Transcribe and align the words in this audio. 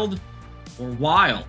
mild 0.00 0.20
or 0.78 0.90
wild? 0.92 1.44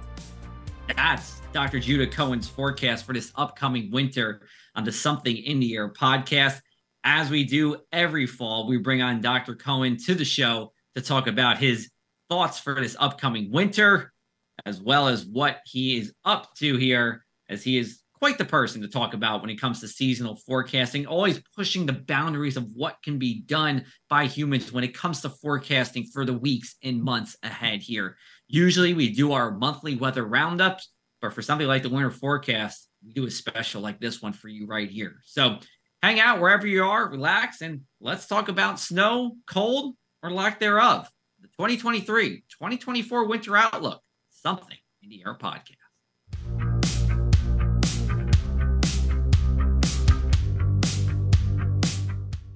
That's 0.94 1.42
Dr. 1.54 1.80
Judah 1.80 2.08
Cohen's 2.08 2.50
forecast 2.50 3.06
for 3.06 3.14
this 3.14 3.32
upcoming 3.36 3.90
winter 3.92 4.42
on 4.76 4.84
the 4.84 4.92
Something 4.92 5.38
in 5.38 5.62
the 5.62 5.74
Air 5.76 5.90
podcast. 5.90 6.60
As 7.06 7.30
we 7.30 7.46
do 7.46 7.78
every 7.94 8.28
fall, 8.28 8.68
we 8.68 8.78
bring 8.78 9.02
on 9.02 9.22
Dr. 9.22 9.56
Cohen 9.56 9.96
to 10.06 10.16
the 10.16 10.26
show 10.26 10.74
to 10.96 11.02
talk 11.02 11.28
about 11.28 11.60
his 11.60 11.90
thoughts 12.30 12.60
for 12.60 12.76
this 12.76 12.98
upcoming 13.00 13.50
winter, 13.52 14.12
as 14.66 14.82
well 14.82 15.08
as 15.08 15.26
what 15.26 15.62
he 15.66 15.98
is 15.98 16.14
up 16.26 16.54
to 16.56 16.76
here, 16.76 17.24
as 17.48 17.64
he 17.64 17.78
is 17.78 18.02
quite 18.22 18.38
the 18.38 18.46
person 18.46 18.84
to 18.84 18.88
talk 18.88 19.16
about 19.16 19.42
when 19.42 19.50
it 19.50 19.60
comes 19.60 19.80
to 19.80 19.88
seasonal 19.88 20.36
forecasting, 20.36 21.08
always 21.08 21.42
pushing 21.56 21.88
the 21.88 21.94
boundaries 21.94 22.56
of 22.56 22.70
what 22.76 23.02
can 23.04 23.18
be 23.18 23.42
done 23.42 23.84
by 24.10 24.28
humans 24.28 24.72
when 24.72 24.84
it 24.84 24.96
comes 24.96 25.22
to 25.22 25.30
forecasting 25.30 26.06
for 26.14 26.24
the 26.24 26.34
weeks 26.34 26.76
and 26.84 27.02
months 27.02 27.36
ahead 27.42 27.82
here. 27.82 28.16
Usually 28.54 28.94
we 28.94 29.14
do 29.14 29.32
our 29.32 29.50
monthly 29.50 29.96
weather 29.96 30.26
roundups, 30.26 30.92
but 31.22 31.34
for 31.34 31.42
something 31.42 31.68
like 31.68 31.84
the 31.84 31.90
winter 31.90 32.12
forecast, 32.12 32.90
we 33.02 33.14
do 33.14 33.26
a 33.26 33.32
special 33.32 33.82
like 33.82 34.02
this 34.02 34.22
one 34.22 34.34
for 34.34 34.50
you 34.50 34.68
right 34.68 34.90
here. 34.90 35.22
So 35.24 35.60
hang 36.04 36.20
out 36.20 36.42
wherever 36.42 36.68
you 36.68 36.84
are, 36.84 37.10
relax, 37.10 37.62
and 37.62 37.80
let's 38.02 38.28
talk 38.28 38.50
about 38.50 38.78
snow, 38.78 39.38
cold, 39.48 39.96
or 40.22 40.32
lack 40.32 40.60
thereof. 40.60 41.10
The 41.40 41.48
2023 41.48 42.44
2024 42.50 43.26
winter 43.26 43.56
outlook, 43.56 44.02
something 44.32 44.78
in 45.02 45.08
the 45.08 45.24
air 45.26 45.38
podcast. 45.38 45.78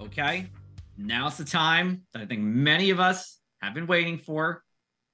Okay. 0.02 0.50
Now's 0.98 1.38
the 1.38 1.44
time 1.46 2.02
that 2.12 2.20
I 2.20 2.26
think 2.26 2.42
many 2.42 2.90
of 2.90 3.00
us 3.00 3.38
have 3.62 3.72
been 3.72 3.86
waiting 3.86 4.18
for. 4.18 4.62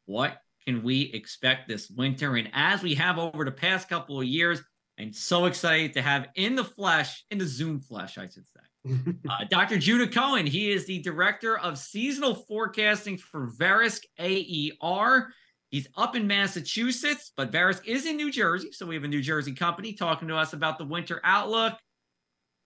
What 0.07 0.39
can 0.67 0.83
we 0.83 1.11
expect 1.13 1.69
this 1.69 1.91
winter? 1.91 2.37
And 2.37 2.51
as 2.53 2.83
we 2.83 2.95
have 2.95 3.19
over 3.19 3.45
the 3.45 3.53
past 3.53 3.89
couple 3.89 4.21
of 4.21 4.27
years, 4.27 4.61
I'm 4.99 5.13
so 5.13 5.47
excited 5.47 5.95
to 5.95 6.03
have 6.03 6.29
in 6.35 6.55
the 6.55 6.65
flesh, 6.65 7.25
in 7.31 7.39
the 7.39 7.47
Zoom 7.47 7.81
flesh, 7.81 8.19
I 8.19 8.29
should 8.29 8.47
say, 8.47 8.93
uh, 9.29 9.45
Dr. 9.51 9.79
Judah 9.79 10.07
Cohen. 10.07 10.47
He 10.47 10.71
is 10.71 10.87
the 10.87 11.01
director 11.01 11.59
of 11.59 11.79
seasonal 11.79 12.35
forecasting 12.35 13.19
for 13.19 13.51
Verisk 13.51 14.03
AER. 14.19 15.33
He's 15.71 15.89
up 15.97 16.15
in 16.15 16.27
Massachusetts, 16.27 17.33
but 17.37 17.51
Verisk 17.51 17.87
is 17.87 18.05
in 18.07 18.17
New 18.17 18.31
Jersey. 18.31 18.73
So 18.73 18.87
we 18.87 18.95
have 18.95 19.05
a 19.05 19.09
New 19.09 19.23
Jersey 19.23 19.53
company 19.53 19.95
talking 19.95 20.29
to 20.29 20.37
us 20.37 20.53
about 20.53 20.79
the 20.79 20.85
winter 20.85 21.21
outlook. 21.25 21.75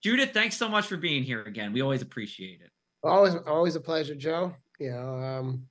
Judah, 0.03 0.27
thanks 0.27 0.57
so 0.57 0.69
much 0.69 0.87
for 0.87 0.97
being 0.97 1.23
here 1.23 1.43
again. 1.43 1.73
We 1.73 1.83
always 1.83 2.03
appreciate 2.03 2.61
it. 2.61 2.71
Always, 3.05 3.37
always 3.47 3.77
a 3.77 3.81
pleasure, 3.81 4.17
Joe. 4.17 4.55
You 4.81 4.91
know, 4.91 5.15
um, 5.17 5.67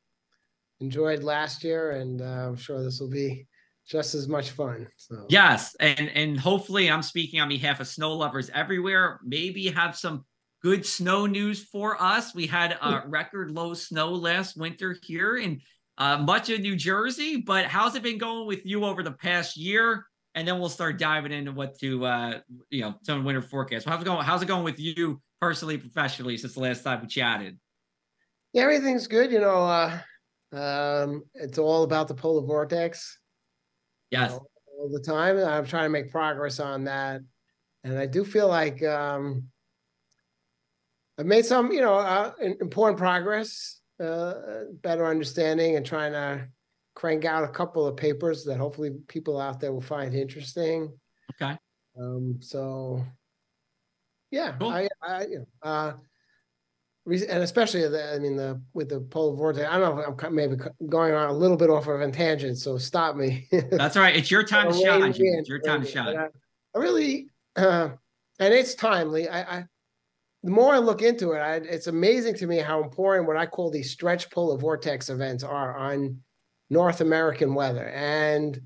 enjoyed 0.79 1.23
last 1.23 1.63
year, 1.63 1.91
and 1.91 2.21
uh, 2.21 2.47
I'm 2.47 2.55
sure 2.55 2.83
this 2.83 2.99
will 2.99 3.09
be 3.09 3.47
just 3.87 4.15
as 4.15 4.27
much 4.27 4.51
fun. 4.51 4.87
So. 4.97 5.25
Yes, 5.29 5.75
and 5.79 6.09
and 6.09 6.39
hopefully, 6.39 6.89
I'm 6.89 7.03
speaking 7.03 7.39
on 7.39 7.49
behalf 7.49 7.79
of 7.79 7.87
snow 7.87 8.13
lovers 8.13 8.49
everywhere. 8.53 9.19
Maybe 9.23 9.67
have 9.69 9.95
some 9.95 10.25
good 10.61 10.85
snow 10.85 11.25
news 11.25 11.63
for 11.63 12.01
us. 12.01 12.33
We 12.33 12.47
had 12.47 12.77
a 12.81 13.03
record 13.07 13.51
low 13.51 13.73
snow 13.73 14.11
last 14.11 14.57
winter 14.57 14.95
here 15.03 15.37
in 15.37 15.61
uh, 15.97 16.17
much 16.17 16.49
of 16.49 16.61
New 16.61 16.75
Jersey, 16.75 17.37
but 17.37 17.65
how's 17.65 17.95
it 17.95 18.03
been 18.03 18.17
going 18.17 18.47
with 18.47 18.65
you 18.65 18.85
over 18.85 19.03
the 19.03 19.11
past 19.11 19.57
year? 19.57 20.05
and 20.35 20.45
then 20.45 20.59
we'll 20.59 20.69
start 20.69 20.99
diving 20.99 21.31
into 21.31 21.51
what 21.51 21.79
to 21.79 22.05
uh 22.05 22.39
you 22.69 22.81
know 22.81 22.95
some 23.03 23.23
winter 23.23 23.41
forecast. 23.41 23.87
How's 23.87 24.01
it 24.01 24.05
going? 24.05 24.23
How's 24.23 24.41
it 24.41 24.47
going 24.47 24.63
with 24.63 24.79
you 24.79 25.21
personally, 25.41 25.77
professionally 25.77 26.37
since 26.37 26.53
the 26.53 26.59
last 26.59 26.83
time 26.83 27.01
we 27.01 27.07
chatted? 27.07 27.57
Yeah, 28.53 28.63
everything's 28.63 29.07
good. 29.07 29.31
You 29.31 29.39
know, 29.39 29.65
uh 29.65 29.97
um 30.55 31.23
it's 31.33 31.57
all 31.57 31.83
about 31.83 32.07
the 32.07 32.13
polar 32.13 32.45
vortex. 32.45 33.19
Yes. 34.11 34.31
Know, 34.31 34.47
all 34.79 34.89
the 34.89 34.99
time. 34.99 35.37
I'm 35.37 35.65
trying 35.65 35.85
to 35.85 35.89
make 35.89 36.11
progress 36.11 36.59
on 36.59 36.85
that. 36.85 37.21
And 37.83 37.97
I 37.97 38.05
do 38.05 38.23
feel 38.23 38.47
like 38.47 38.83
um 38.83 39.49
I've 41.17 41.25
made 41.25 41.45
some, 41.45 41.71
you 41.71 41.79
know, 41.79 41.95
uh, 41.95 42.33
important 42.41 42.97
progress, 42.97 43.79
uh, 44.03 44.33
better 44.81 45.05
understanding 45.05 45.77
and 45.77 45.85
trying 45.85 46.11
to 46.11 46.47
crank 46.93 47.23
out 47.23 47.43
a 47.43 47.47
couple 47.47 47.85
of 47.87 47.95
papers 47.95 48.43
that 48.45 48.57
hopefully 48.57 48.91
people 49.07 49.39
out 49.39 49.59
there 49.59 49.71
will 49.71 49.81
find 49.81 50.13
interesting. 50.13 50.91
Okay. 51.41 51.57
Um, 51.97 52.39
so 52.41 53.05
yeah, 54.31 54.55
Cool. 54.59 54.69
I, 54.69 54.87
I, 55.01 55.21
you 55.25 55.39
know, 55.39 55.45
uh, 55.63 55.93
and 57.05 57.43
especially 57.43 57.87
the, 57.87 58.13
I 58.15 58.19
mean, 58.19 58.35
the, 58.35 58.59
with 58.73 58.89
the 58.89 58.99
polar 58.99 59.35
vortex, 59.35 59.67
I 59.69 59.77
don't 59.77 59.95
know, 59.95 60.13
if 60.17 60.23
I'm 60.23 60.35
maybe 60.35 60.55
going 60.89 61.13
on 61.13 61.29
a 61.29 61.33
little 61.33 61.57
bit 61.57 61.69
off 61.69 61.87
of 61.87 62.01
a 62.01 62.11
tangent, 62.11 62.57
so 62.57 62.77
stop 62.77 63.15
me. 63.15 63.47
That's 63.71 63.95
all 63.95 64.01
right. 64.01 64.15
It's 64.15 64.31
your 64.31 64.43
time 64.43 64.71
to 64.71 64.77
shine. 64.77 65.01
me 65.03 65.11
Jimmy. 65.13 65.29
in, 65.29 65.39
It's 65.39 65.49
your 65.49 65.59
time 65.59 65.83
to 65.83 65.87
rein 65.95 66.05
me 66.05 66.11
in. 66.11 66.15
shine. 66.15 66.17
I 66.17 66.27
I 66.75 66.79
really, 66.79 67.29
uh, 67.55 67.89
and 68.39 68.53
it's 68.53 68.75
timely. 68.75 69.29
I, 69.29 69.59
I, 69.59 69.65
the 70.43 70.51
more 70.51 70.73
I 70.75 70.79
look 70.79 71.01
into 71.01 71.31
it, 71.31 71.39
I, 71.39 71.55
it's 71.55 71.87
amazing 71.87 72.35
to 72.35 72.47
me 72.47 72.57
how 72.57 72.83
important 72.83 73.27
what 73.27 73.37
I 73.37 73.45
call 73.45 73.71
these 73.71 73.91
stretch 73.91 74.29
polar 74.29 74.57
vortex 74.57 75.09
events 75.09 75.43
are 75.43 75.75
on 75.77 76.19
North 76.69 76.99
American 77.01 77.53
weather, 77.53 77.87
and 77.89 78.59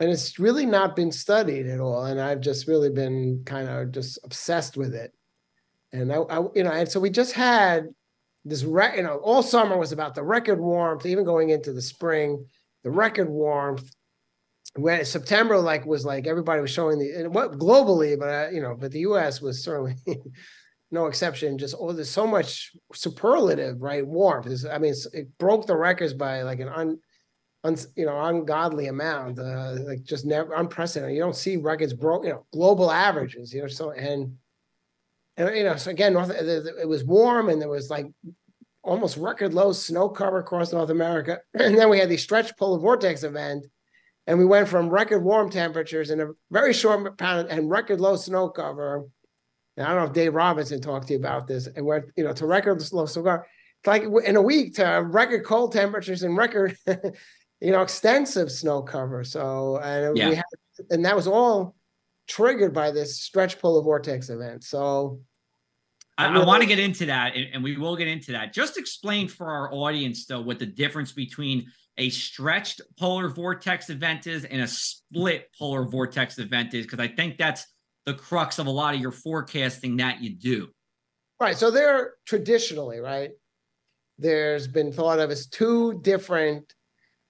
and 0.00 0.10
it's 0.10 0.38
really 0.38 0.64
not 0.64 0.96
been 0.96 1.12
studied 1.12 1.66
at 1.66 1.80
all. 1.80 2.04
And 2.04 2.20
I've 2.20 2.40
just 2.40 2.68
really 2.68 2.88
been 2.90 3.42
kind 3.44 3.68
of 3.68 3.90
just 3.90 4.18
obsessed 4.24 4.76
with 4.76 4.94
it. 4.94 5.12
And 5.92 6.12
I, 6.12 6.16
I 6.16 6.40
you 6.54 6.62
know, 6.64 6.70
and 6.70 6.88
so 6.88 7.00
we 7.00 7.10
just 7.10 7.32
had 7.32 7.88
this, 8.44 8.64
re- 8.64 8.96
you 8.96 9.02
know, 9.02 9.16
all 9.18 9.42
summer 9.42 9.76
was 9.76 9.92
about 9.92 10.14
the 10.14 10.22
record 10.22 10.60
warmth, 10.60 11.04
even 11.06 11.24
going 11.24 11.50
into 11.50 11.72
the 11.72 11.82
spring, 11.82 12.44
the 12.84 12.90
record 12.90 13.28
warmth 13.28 13.90
when 14.76 15.04
September 15.04 15.58
like 15.58 15.84
was 15.84 16.04
like 16.04 16.26
everybody 16.26 16.60
was 16.60 16.70
showing 16.70 16.98
the 16.98 17.10
and 17.12 17.34
what 17.34 17.58
globally, 17.58 18.18
but 18.18 18.28
uh, 18.28 18.50
you 18.50 18.60
know, 18.60 18.76
but 18.78 18.92
the 18.92 19.00
U.S. 19.00 19.40
was 19.40 19.64
certainly 19.64 19.96
no 20.90 21.06
exception. 21.06 21.58
Just 21.58 21.74
oh, 21.78 21.92
there's 21.92 22.10
so 22.10 22.26
much 22.26 22.70
superlative, 22.94 23.80
right? 23.82 24.06
Warmth. 24.06 24.46
It's- 24.46 24.64
I 24.64 24.78
mean, 24.78 24.94
it 25.12 25.36
broke 25.38 25.66
the 25.66 25.76
records 25.76 26.14
by 26.14 26.42
like 26.42 26.60
an 26.60 26.68
un, 26.68 26.98
un 27.64 27.76
you 27.96 28.06
know, 28.06 28.22
ungodly 28.24 28.86
amount. 28.86 29.38
Uh, 29.40 29.76
like 29.86 30.04
just 30.04 30.24
never 30.24 30.54
unprecedented. 30.54 31.16
You 31.16 31.22
don't 31.22 31.36
see 31.36 31.56
records 31.56 31.92
broke. 31.92 32.24
You 32.24 32.30
know, 32.30 32.46
global 32.52 32.92
averages. 32.92 33.52
You 33.52 33.62
know, 33.62 33.68
so 33.68 33.90
and 33.90 34.36
and 35.48 35.56
you 35.56 35.64
know, 35.64 35.76
so 35.76 35.90
again, 35.90 36.12
North, 36.12 36.30
it 36.30 36.88
was 36.88 37.04
warm 37.04 37.48
and 37.48 37.60
there 37.60 37.68
was 37.68 37.90
like 37.90 38.06
almost 38.82 39.16
record 39.16 39.54
low 39.54 39.72
snow 39.72 40.08
cover 40.08 40.38
across 40.38 40.72
North 40.72 40.90
America, 40.90 41.38
and 41.54 41.76
then 41.78 41.88
we 41.88 41.98
had 41.98 42.08
the 42.08 42.16
stretch 42.16 42.56
polar 42.56 42.78
vortex 42.78 43.22
event 43.22 43.66
and 44.26 44.38
we 44.38 44.44
went 44.44 44.68
from 44.68 44.88
record 44.90 45.24
warm 45.24 45.50
temperatures 45.50 46.10
in 46.10 46.20
a 46.20 46.28
very 46.50 46.72
short 46.72 47.18
pound 47.18 47.48
and 47.48 47.70
record 47.70 48.00
low 48.00 48.16
snow 48.16 48.48
cover. 48.48 49.06
And 49.76 49.86
I 49.86 49.90
don't 49.94 50.02
know 50.02 50.06
if 50.08 50.12
Dave 50.12 50.34
Robinson 50.34 50.80
talked 50.80 51.08
to 51.08 51.14
you 51.14 51.18
about 51.18 51.46
this, 51.46 51.66
and 51.66 51.86
went 51.86 52.06
you 52.16 52.24
know 52.24 52.32
to 52.34 52.46
record 52.46 52.80
low 52.92 53.06
snow 53.06 53.22
cover. 53.22 53.46
It's 53.82 53.86
like 53.86 54.02
in 54.24 54.36
a 54.36 54.42
week 54.42 54.74
to 54.74 54.84
record 54.84 55.44
cold 55.44 55.72
temperatures 55.72 56.22
and 56.22 56.36
record, 56.36 56.76
you 56.86 57.72
know, 57.72 57.80
extensive 57.80 58.52
snow 58.52 58.82
cover. 58.82 59.24
So 59.24 59.78
and 59.78 60.16
Yeah. 60.16 60.28
we 60.28 60.34
had, 60.36 60.44
and 60.90 61.04
that 61.06 61.16
was 61.16 61.26
all 61.26 61.74
triggered 62.28 62.74
by 62.74 62.90
this 62.90 63.20
stretch 63.20 63.58
polar 63.58 63.82
vortex 63.82 64.28
event. 64.28 64.64
So 64.64 65.20
I, 66.20 66.26
I'm 66.26 66.46
want 66.46 66.62
to 66.62 66.68
get 66.68 66.78
into 66.78 67.06
that, 67.06 67.34
and, 67.34 67.46
and 67.54 67.64
we 67.64 67.76
will 67.76 67.96
get 67.96 68.08
into 68.08 68.32
that. 68.32 68.52
Just 68.52 68.76
explain 68.78 69.28
for 69.28 69.46
our 69.46 69.72
audience, 69.72 70.26
though, 70.26 70.40
what 70.40 70.58
the 70.58 70.66
difference 70.66 71.12
between 71.12 71.66
a 71.98 72.10
stretched 72.10 72.80
polar 72.98 73.28
vortex 73.28 73.90
event 73.90 74.26
is 74.26 74.44
and 74.44 74.62
a 74.62 74.66
split 74.66 75.48
polar 75.58 75.84
vortex 75.84 76.38
event 76.38 76.74
is, 76.74 76.86
because 76.86 77.00
I 77.00 77.08
think 77.08 77.36
that's 77.36 77.66
the 78.06 78.14
crux 78.14 78.58
of 78.58 78.66
a 78.66 78.70
lot 78.70 78.94
of 78.94 79.00
your 79.00 79.12
forecasting 79.12 79.98
that 79.98 80.22
you 80.22 80.30
do. 80.30 80.68
Right. 81.38 81.56
So 81.56 81.70
there 81.70 82.14
traditionally, 82.26 83.00
right, 83.00 83.30
there's 84.18 84.66
been 84.66 84.92
thought 84.92 85.18
of 85.18 85.30
as 85.30 85.46
two 85.46 86.00
different 86.02 86.72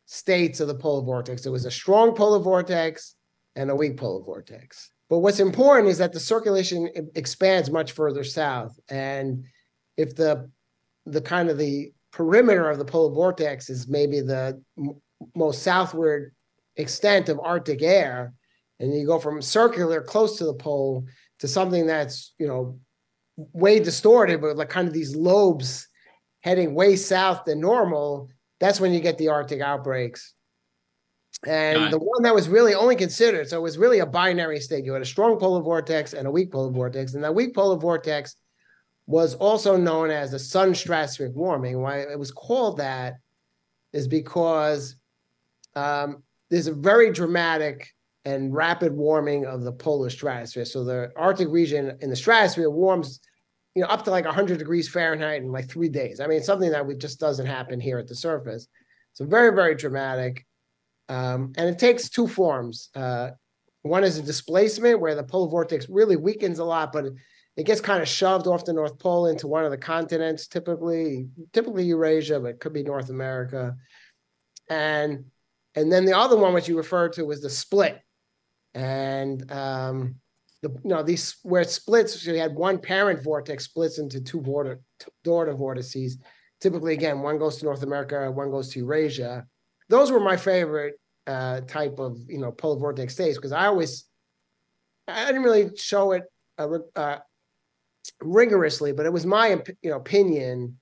states 0.07 0.61
of 0.61 0.69
the 0.69 0.75
polar 0.75 1.05
vortex. 1.05 1.43
There 1.43 1.53
was 1.53 1.65
a 1.65 1.71
strong 1.71 2.15
polar 2.15 2.41
vortex 2.41 3.15
and 3.57 3.71
a 3.71 3.75
weak 3.75 3.97
polar 3.97 4.25
vortex. 4.25 4.91
But 5.11 5.19
what's 5.19 5.41
important 5.41 5.89
is 5.89 5.99
that 5.99 6.13
the 6.13 6.21
circulation 6.21 6.89
expands 7.17 7.69
much 7.71 7.93
further 7.93 8.25
south. 8.25 8.79
And 8.89 9.45
if 9.97 10.15
the 10.15 10.49
the 11.05 11.21
kind 11.21 11.51
of 11.51 11.59
the 11.59 11.93
perimeter 12.13 12.71
of 12.71 12.79
the 12.79 12.85
polar 12.85 13.13
vortex 13.13 13.69
is 13.69 13.89
maybe 13.89 14.21
the 14.21 14.63
m- 14.79 15.01
most 15.35 15.63
southward 15.63 16.33
extent 16.77 17.29
of 17.29 17.41
Arctic 17.41 17.83
air, 17.83 18.33
and 18.79 18.95
you 18.95 19.05
go 19.07 19.19
from 19.19 19.43
circular 19.43 20.01
close 20.01 20.39
to 20.39 20.45
the 20.45 20.55
pole 20.55 21.05
to 21.41 21.49
something 21.49 21.87
that's, 21.87 22.33
you 22.39 22.47
know, 22.47 22.79
way 23.37 23.81
distorted, 23.81 24.41
but 24.41 24.57
like 24.57 24.69
kind 24.69 24.87
of 24.87 24.95
these 24.95 25.17
lobes 25.17 25.89
heading 26.43 26.75
way 26.75 26.95
south 26.97 27.45
than 27.45 27.61
normal, 27.61 28.29
that's 28.61 28.81
when 28.81 28.93
you 28.93 29.01
get 29.01 29.19
the 29.19 29.29
Arctic 29.29 29.61
outbreaks. 29.61 30.35
And 31.47 31.91
the 31.91 31.99
one 31.99 32.23
that 32.23 32.35
was 32.35 32.49
really 32.49 32.75
only 32.75 32.97
considered, 32.97 33.49
so 33.49 33.57
it 33.57 33.63
was 33.63 33.79
really 33.79 34.01
a 34.01 34.07
binary 34.07 34.61
state. 34.61 34.85
You 34.85 34.93
had 34.93 35.01
a 35.01 35.07
strong 35.07 35.39
polar 35.39 35.63
vortex 35.63 36.13
and 36.13 36.27
a 36.27 36.31
weak 36.31 36.53
polar 36.53 36.71
vortex. 36.71 37.15
And 37.15 37.25
that 37.25 37.35
weak 37.35 37.55
polar 37.55 37.77
vortex 37.77 38.37
was 39.07 39.35
also 39.37 39.77
known 39.77 40.11
as 40.11 40.31
the 40.31 40.39
sudden 40.39 40.75
stratospheric 40.75 41.33
warming. 41.33 41.81
Why 41.81 42.01
it 42.01 42.19
was 42.19 42.31
called 42.31 42.77
that 42.77 43.15
is 43.93 44.07
because 44.07 44.97
um, 45.75 46.23
there's 46.51 46.67
a 46.67 46.75
very 46.75 47.11
dramatic 47.11 47.89
and 48.27 48.55
rapid 48.55 48.93
warming 48.93 49.47
of 49.47 49.63
the 49.63 49.73
polar 49.73 50.11
stratosphere. 50.11 50.67
So 50.67 50.85
the 50.85 51.11
Arctic 51.17 51.49
region 51.49 51.97
in 52.01 52.11
the 52.11 52.17
stratosphere 52.17 52.69
warms, 52.69 53.21
you 53.75 53.83
know, 53.83 53.89
up 53.89 54.05
to 54.05 54.11
like 54.11 54.27
100 54.27 54.59
degrees 54.59 54.89
Fahrenheit 54.89 55.43
in 55.43 55.51
like 55.51 55.71
three 55.71 55.89
days. 55.89 56.21
I 56.21 56.27
mean, 56.27 56.43
something 56.43 56.71
that 56.71 56.87
we 56.87 56.97
just 56.97 57.19
doesn't 57.19 57.47
happen 57.47 57.81
here 57.81 57.99
at 57.99 58.09
the 58.09 58.15
surface. 58.15 58.69
So 59.15 59.25
very, 59.25 59.55
very 59.55 59.75
dramatic. 59.75 60.45
Um, 61.11 61.53
and 61.57 61.69
it 61.69 61.79
takes 61.79 62.09
two 62.09 62.29
forms. 62.29 62.89
Uh, 62.95 63.31
one 63.83 64.05
is 64.05 64.17
a 64.17 64.23
displacement 64.23 65.01
where 65.01 65.17
the 65.17 65.25
polar 65.25 65.51
vortex 65.51 65.89
really 65.89 66.15
weakens 66.15 66.61
a 66.61 66.65
lot, 66.65 66.93
but 66.93 67.07
it, 67.57 67.65
gets 67.65 67.81
kind 67.81 68.01
of 68.01 68.09
shoved 68.09 68.47
off 68.47 68.65
the 68.65 68.73
North 68.73 68.99
Pole 68.99 69.27
into 69.27 69.49
one 69.49 69.65
of 69.65 69.73
the 69.73 69.77
continents, 69.77 70.47
typically, 70.47 71.29
typically 71.53 71.85
Eurasia, 71.85 72.39
but 72.39 72.51
it 72.51 72.61
could 72.61 72.73
be 72.73 72.85
North 72.85 73.11
America. 73.11 73.77
And 74.69 75.25
and 75.75 75.91
then 75.91 76.05
the 76.05 76.17
other 76.17 76.37
one, 76.37 76.55
which 76.55 76.69
you 76.69 76.77
referred 76.77 77.13
to, 77.15 77.25
was 77.25 77.43
the 77.43 77.51
split. 77.51 78.01
And 78.75 79.51
um, 79.51 80.15
the 80.63 80.71
you 80.71 80.91
know 80.91 81.03
these 81.03 81.37
where 81.43 81.63
it 81.63 81.71
splits, 81.71 82.21
so 82.21 82.31
you 82.31 82.39
had 82.39 82.55
one 82.55 82.79
parent 82.79 83.23
vortex 83.23 83.65
splits 83.65 83.99
into 83.99 84.21
two 84.21 84.41
border 84.41 84.81
daughter 85.25 85.55
vortices. 85.55 86.19
Typically, 86.61 86.95
again, 86.95 87.21
one 87.21 87.39
goes 87.39 87.57
to 87.57 87.65
North 87.65 87.83
America, 87.83 88.31
one 88.31 88.51
goes 88.51 88.69
to 88.71 88.79
Eurasia. 88.79 89.47
Those 89.91 90.13
were 90.13 90.21
my 90.21 90.37
favorite 90.37 90.95
uh, 91.27 91.61
type 91.63 91.99
of 91.99 92.19
you 92.29 92.39
know 92.39 92.53
polar 92.53 92.79
vortex 92.79 93.13
states 93.13 93.37
because 93.37 93.53
I 93.53 93.67
always 93.67 94.07
I 95.09 95.27
didn't 95.27 95.43
really 95.43 95.71
show 95.77 96.13
it 96.13 96.23
uh, 96.59 96.69
uh, 96.95 97.19
rigorously, 98.21 98.93
but 98.93 99.05
it 99.05 99.13
was 99.13 99.27
my 99.27 99.61
you 99.83 99.91
know 99.91 99.97
opinion 99.97 100.79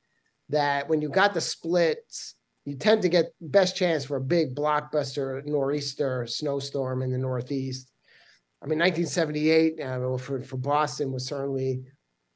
that 0.51 0.89
when 0.89 1.01
you 1.01 1.09
got 1.09 1.33
the 1.33 1.41
splits, 1.41 2.35
you 2.67 2.77
tend 2.77 3.03
to 3.03 3.09
get 3.09 3.33
best 3.41 3.77
chance 3.77 4.05
for 4.05 4.17
a 4.17 4.21
big 4.21 4.55
blockbuster 4.55 5.45
nor'easter 5.47 6.27
snowstorm 6.27 7.03
in 7.03 7.11
the 7.11 7.19
Northeast. 7.19 7.89
I 8.63 8.67
mean, 8.67 8.79
1978 8.79 9.81
uh, 9.81 10.19
for 10.19 10.43
for 10.43 10.59
Boston 10.59 11.13
was 11.13 11.27
certainly 11.27 11.83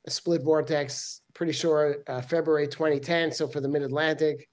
a 0.07 0.11
split 0.11 0.43
vortex. 0.43 1.21
Pretty 1.35 1.53
sure 1.53 1.99
uh, 2.07 2.23
February 2.23 2.67
2010. 2.67 3.33
So 3.33 3.47
for 3.47 3.61
the 3.61 3.69
Mid 3.69 3.83
Atlantic, 3.83 4.49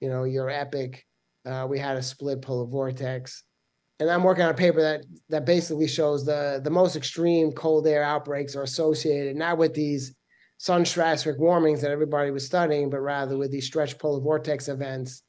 you 0.00 0.08
know, 0.08 0.24
your 0.24 0.50
epic 0.50 1.04
uh, 1.44 1.66
we 1.68 1.78
had 1.78 1.96
a 1.96 2.02
split 2.02 2.42
polar 2.42 2.66
vortex. 2.66 3.42
And 4.00 4.10
I'm 4.10 4.24
working 4.24 4.44
on 4.44 4.50
a 4.50 4.54
paper 4.54 4.80
that 4.80 5.04
that 5.28 5.46
basically 5.46 5.86
shows 5.86 6.24
the 6.24 6.60
the 6.62 6.70
most 6.70 6.96
extreme 6.96 7.52
cold 7.52 7.86
air 7.86 8.02
outbreaks 8.02 8.56
are 8.56 8.62
associated 8.62 9.36
not 9.36 9.56
with 9.56 9.72
these 9.72 10.14
sudden 10.58 10.84
stratospheric 10.84 11.38
warmings 11.38 11.80
that 11.80 11.90
everybody 11.90 12.30
was 12.30 12.44
studying, 12.44 12.90
but 12.90 13.00
rather 13.00 13.36
with 13.36 13.52
these 13.52 13.66
stretch 13.66 13.98
polar 13.98 14.20
vortex 14.20 14.68
events 14.68 15.22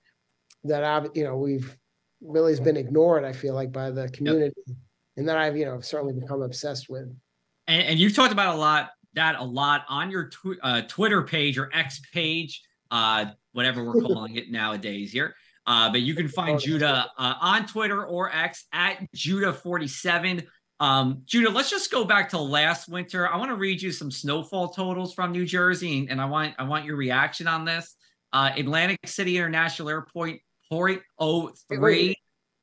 that 0.63 0.83
I've 0.83 1.09
you 1.13 1.23
know 1.23 1.37
we've 1.37 1.77
really 2.21 2.53
has 2.53 2.59
been 2.59 2.77
ignored. 2.77 3.23
I 3.23 3.33
feel 3.33 3.53
like 3.53 3.71
by 3.71 3.91
the 3.91 4.09
community, 4.09 4.55
yep. 4.65 4.77
and 5.17 5.29
that 5.29 5.37
I've 5.37 5.55
you 5.55 5.65
know 5.65 5.79
certainly 5.81 6.13
become 6.13 6.41
obsessed 6.41 6.89
with. 6.89 7.15
And, 7.67 7.83
and 7.83 7.99
you've 7.99 8.15
talked 8.15 8.33
about 8.33 8.55
a 8.55 8.57
lot 8.57 8.89
that 9.13 9.35
a 9.35 9.43
lot 9.43 9.85
on 9.89 10.09
your 10.09 10.29
tw- 10.29 10.59
uh, 10.61 10.81
Twitter 10.87 11.21
page 11.21 11.57
or 11.57 11.69
X 11.73 12.01
page, 12.13 12.63
uh, 12.91 13.25
whatever 13.53 13.83
we're 13.83 14.01
calling 14.01 14.35
it 14.35 14.51
nowadays 14.51 15.11
here. 15.11 15.35
Uh, 15.67 15.91
but 15.91 16.01
you 16.01 16.13
can 16.13 16.27
find 16.27 16.59
Judah 16.59 17.09
uh, 17.17 17.33
on 17.41 17.65
Twitter 17.65 18.05
or 18.05 18.31
X 18.31 18.65
at 18.71 19.11
Judah47. 19.15 20.45
Um, 20.79 21.21
Judah, 21.25 21.49
let's 21.49 21.69
just 21.69 21.91
go 21.91 22.03
back 22.03 22.29
to 22.29 22.37
last 22.37 22.89
winter. 22.89 23.27
I 23.27 23.37
want 23.37 23.49
to 23.49 23.55
read 23.55 23.81
you 23.81 23.91
some 23.91 24.11
snowfall 24.11 24.69
totals 24.69 25.13
from 25.13 25.31
New 25.31 25.45
Jersey, 25.45 26.07
and 26.09 26.21
I 26.21 26.25
want 26.25 26.53
I 26.59 26.63
want 26.63 26.85
your 26.85 26.97
reaction 26.97 27.47
on 27.47 27.65
this. 27.65 27.95
Uh, 28.33 28.51
Atlantic 28.55 28.99
City 29.05 29.37
International 29.37 29.89
Airport, 29.89 30.33
point 30.69 31.01
oh 31.17 31.51
three. 31.69 32.15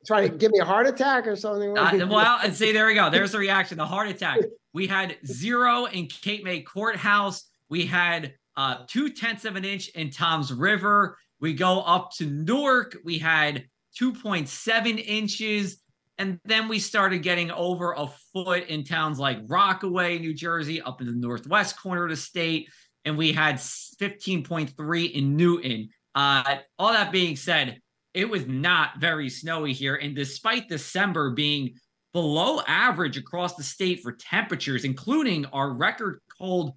Trying 0.06 0.31
to 0.31 0.37
give 0.37 0.50
me 0.50 0.58
a 0.58 0.64
heart 0.64 0.87
attack 0.87 1.26
or 1.26 1.37
something. 1.37 1.78
Uh, 1.78 2.06
well, 2.10 2.40
and 2.43 2.55
say 2.55 2.72
there 2.72 2.87
we 2.87 2.94
go. 2.94 3.08
There's 3.08 3.32
the 3.32 3.38
reaction. 3.48 3.78
The 3.78 3.87
heart 3.87 4.08
attack. 4.08 4.40
We 4.75 4.87
had 4.87 5.16
zero 5.25 5.87
in 5.87 6.06
Cape 6.06 6.44
May 6.44 6.60
Courthouse. 6.60 7.44
We 7.69 7.87
had 7.87 8.34
uh, 8.56 8.78
two 8.87 9.10
tenths 9.10 9.44
of 9.44 9.56
an 9.56 9.64
inch 9.64 9.88
in 9.90 10.10
Toms 10.10 10.52
River. 10.52 11.16
We 11.43 11.53
go 11.53 11.81
up 11.81 12.12
to 12.12 12.27
Newark. 12.27 12.97
We 13.05 13.19
had 13.19 13.65
2.7 14.00 15.05
inches. 15.05 15.83
And 16.17 16.39
then 16.44 16.69
we 16.69 16.79
started 16.79 17.25
getting 17.25 17.50
over 17.50 17.94
a 17.94 18.06
foot 18.33 18.69
in 18.69 18.85
towns 18.85 19.19
like 19.19 19.39
Rockaway, 19.49 20.21
New 20.21 20.35
Jersey, 20.35 20.81
up 20.81 21.00
in 21.00 21.09
the 21.09 21.12
northwest 21.12 21.81
corner 21.81 22.05
of 22.05 22.11
the 22.11 22.17
state. 22.17 22.69
And 23.05 23.19
we 23.19 23.33
had 23.33 23.56
15.3 23.56 25.12
in 25.12 25.37
Newton. 25.37 25.89
Uh, 26.15 26.59
all 26.79 26.93
that 26.93 27.11
being 27.11 27.35
said, 27.35 27.81
it 28.15 28.29
was 28.29 28.47
not 28.47 29.00
very 29.00 29.29
snowy 29.29 29.73
here. 29.73 29.97
And 29.97 30.15
despite 30.15 30.69
December 30.69 31.31
being 31.31 31.75
below 32.12 32.61
average 32.69 33.17
across 33.17 33.56
the 33.56 33.65
state 33.65 34.00
for 34.03 34.12
temperatures, 34.12 34.85
including 34.85 35.47
our 35.47 35.73
record 35.73 36.21
cold 36.39 36.75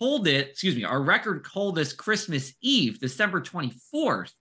it. 0.00 0.48
excuse 0.48 0.76
me, 0.76 0.84
our 0.84 1.02
record 1.02 1.44
coldest 1.44 1.96
Christmas 1.96 2.54
Eve, 2.62 2.98
December 2.98 3.40
24th. 3.40 4.32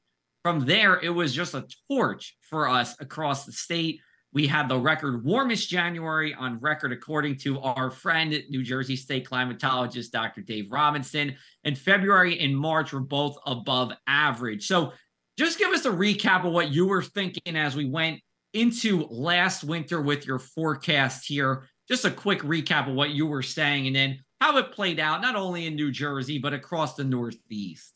From 0.44 0.61
there, 0.61 1.00
it 1.01 1.09
was 1.09 1.33
just 1.33 1.53
a 1.53 1.67
torch 1.89 2.38
for 2.41 2.69
us 2.69 2.95
across 3.01 3.45
the 3.45 3.51
state. 3.51 4.00
We 4.31 4.47
had 4.47 4.69
the 4.69 4.77
record 4.77 5.25
warmest 5.25 5.69
January 5.69 6.33
on 6.33 6.59
record, 6.59 6.94
according 6.94 7.38
to 7.39 7.59
our 7.59 7.91
friend, 7.91 8.41
New 8.50 8.63
Jersey 8.63 8.95
State 8.95 9.27
climatologist, 9.27 10.11
Dr. 10.11 10.41
Dave 10.41 10.71
Robinson. 10.71 11.35
And 11.65 11.77
February 11.77 12.39
and 12.39 12.56
March 12.56 12.94
were 12.94 13.01
both 13.01 13.38
above 13.45 13.91
average. 14.07 14.65
So 14.65 14.94
just 15.38 15.59
give 15.59 15.71
us 15.71 15.85
a 15.85 15.91
recap 15.91 16.45
of 16.45 16.53
what 16.53 16.69
you 16.69 16.88
were 16.88 17.03
thinking 17.03 17.57
as 17.57 17.75
we 17.75 17.85
went 17.85 18.21
into 18.53 19.07
last 19.09 19.63
winter 19.63 20.01
with 20.01 20.25
your 20.25 20.39
forecast 20.39 21.27
here. 21.27 21.67
Just 21.88 22.06
a 22.06 22.11
quick 22.11 22.41
recap 22.44 22.88
of 22.88 22.94
what 22.94 23.09
you 23.09 23.25
were 23.25 23.41
saying, 23.41 23.88
and 23.88 23.95
then 23.95 24.19
how 24.41 24.57
it 24.57 24.71
played 24.71 25.00
out, 25.00 25.21
not 25.21 25.36
only 25.36 25.68
in 25.68 25.75
New 25.75 25.91
Jersey, 25.91 26.39
but 26.39 26.53
across 26.53 26.95
the 26.95 27.03
Northeast. 27.03 27.94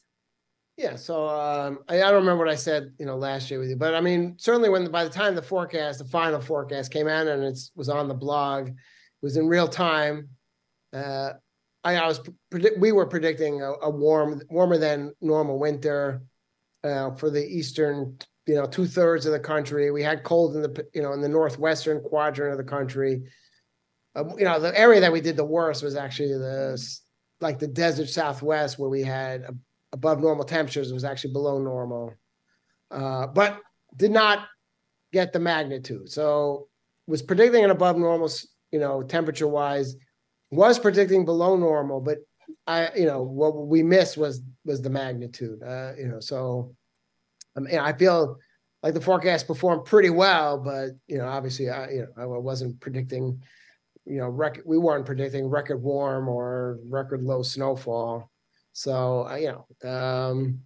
Yeah, 0.77 0.95
so 0.95 1.27
um, 1.29 1.79
I, 1.87 1.97
I, 1.97 2.11
don't 2.11 2.21
remember 2.21 2.43
what 2.43 2.51
I 2.51 2.55
said, 2.55 2.93
you 2.97 3.05
know, 3.05 3.15
last 3.15 3.51
year 3.51 3.59
with 3.59 3.69
you, 3.69 3.75
but 3.75 3.93
I 3.93 4.01
mean, 4.01 4.35
certainly 4.39 4.69
when 4.69 4.89
by 4.89 5.03
the 5.03 5.09
time 5.09 5.35
the 5.35 5.41
forecast, 5.41 5.99
the 5.99 6.05
final 6.05 6.41
forecast 6.41 6.91
came 6.91 7.07
out 7.07 7.27
and 7.27 7.43
it 7.43 7.59
was 7.75 7.89
on 7.89 8.07
the 8.07 8.13
blog, 8.15 8.69
it 8.69 8.75
was 9.21 9.37
in 9.37 9.47
real 9.47 9.67
time. 9.67 10.29
Uh, 10.91 11.33
I, 11.83 11.97
I 11.97 12.07
was 12.07 12.21
we 12.77 12.91
were 12.91 13.05
predicting 13.05 13.61
a, 13.61 13.73
a, 13.83 13.89
warm, 13.89 14.41
warmer 14.49 14.77
than 14.79 15.13
normal 15.21 15.59
winter 15.59 16.23
uh, 16.83 17.11
for 17.11 17.29
the 17.29 17.45
eastern, 17.45 18.17
you 18.47 18.55
know, 18.55 18.65
two 18.65 18.87
thirds 18.87 19.27
of 19.27 19.31
the 19.31 19.39
country. 19.39 19.91
We 19.91 20.01
had 20.01 20.23
cold 20.23 20.55
in 20.55 20.63
the, 20.63 20.87
you 20.93 21.03
know, 21.03 21.13
in 21.13 21.21
the 21.21 21.29
northwestern 21.29 22.01
quadrant 22.01 22.51
of 22.51 22.57
the 22.57 22.69
country 22.69 23.23
uh, 24.15 24.23
you 24.37 24.45
know, 24.45 24.59
the 24.59 24.77
area 24.77 24.99
that 25.01 25.11
we 25.11 25.21
did 25.21 25.37
the 25.37 25.45
worst 25.45 25.83
was 25.83 25.95
actually 25.95 26.33
the 26.33 26.81
like 27.41 27.59
the 27.59 27.67
desert 27.67 28.09
southwest 28.09 28.79
where 28.79 28.89
we 28.89 29.01
had 29.01 29.45
above 29.91 30.21
normal 30.21 30.45
temperatures. 30.45 30.93
Was 30.93 31.03
actually 31.03 31.33
below 31.33 31.59
normal, 31.59 32.13
uh, 32.91 33.27
but 33.27 33.59
did 33.95 34.11
not 34.11 34.47
get 35.11 35.33
the 35.33 35.39
magnitude. 35.39 36.11
So 36.11 36.67
was 37.07 37.21
predicting 37.21 37.63
an 37.63 37.71
above 37.71 37.97
normal, 37.97 38.29
you 38.71 38.79
know, 38.79 39.01
temperature 39.01 39.47
wise. 39.47 39.95
Was 40.51 40.77
predicting 40.77 41.25
below 41.25 41.55
normal, 41.55 41.99
but 41.99 42.19
I, 42.67 42.89
you 42.95 43.05
know, 43.05 43.23
what 43.23 43.67
we 43.67 43.81
missed 43.81 44.17
was 44.17 44.41
was 44.65 44.81
the 44.81 44.89
magnitude. 44.89 45.63
Uh, 45.63 45.93
you 45.97 46.07
know, 46.07 46.19
so 46.19 46.75
I 47.57 47.61
mean, 47.61 47.79
I 47.79 47.93
feel 47.93 48.37
like 48.83 48.93
the 48.93 49.01
forecast 49.01 49.47
performed 49.47 49.85
pretty 49.85 50.11
well, 50.11 50.59
but 50.59 50.91
you 51.07 51.17
know, 51.17 51.27
obviously, 51.27 51.69
I, 51.69 51.89
you 51.89 52.01
know, 52.01 52.33
I 52.33 52.37
wasn't 52.37 52.79
predicting 52.79 53.41
you 54.05 54.17
know, 54.17 54.27
rec- 54.27 54.65
we 54.65 54.77
weren't 54.77 55.05
predicting 55.05 55.47
record 55.47 55.81
warm 55.81 56.27
or 56.27 56.79
record 56.87 57.23
low 57.23 57.41
snowfall. 57.41 58.29
So, 58.73 59.27
uh, 59.27 59.35
you 59.35 59.55
know, 59.83 59.89
um, 59.89 60.59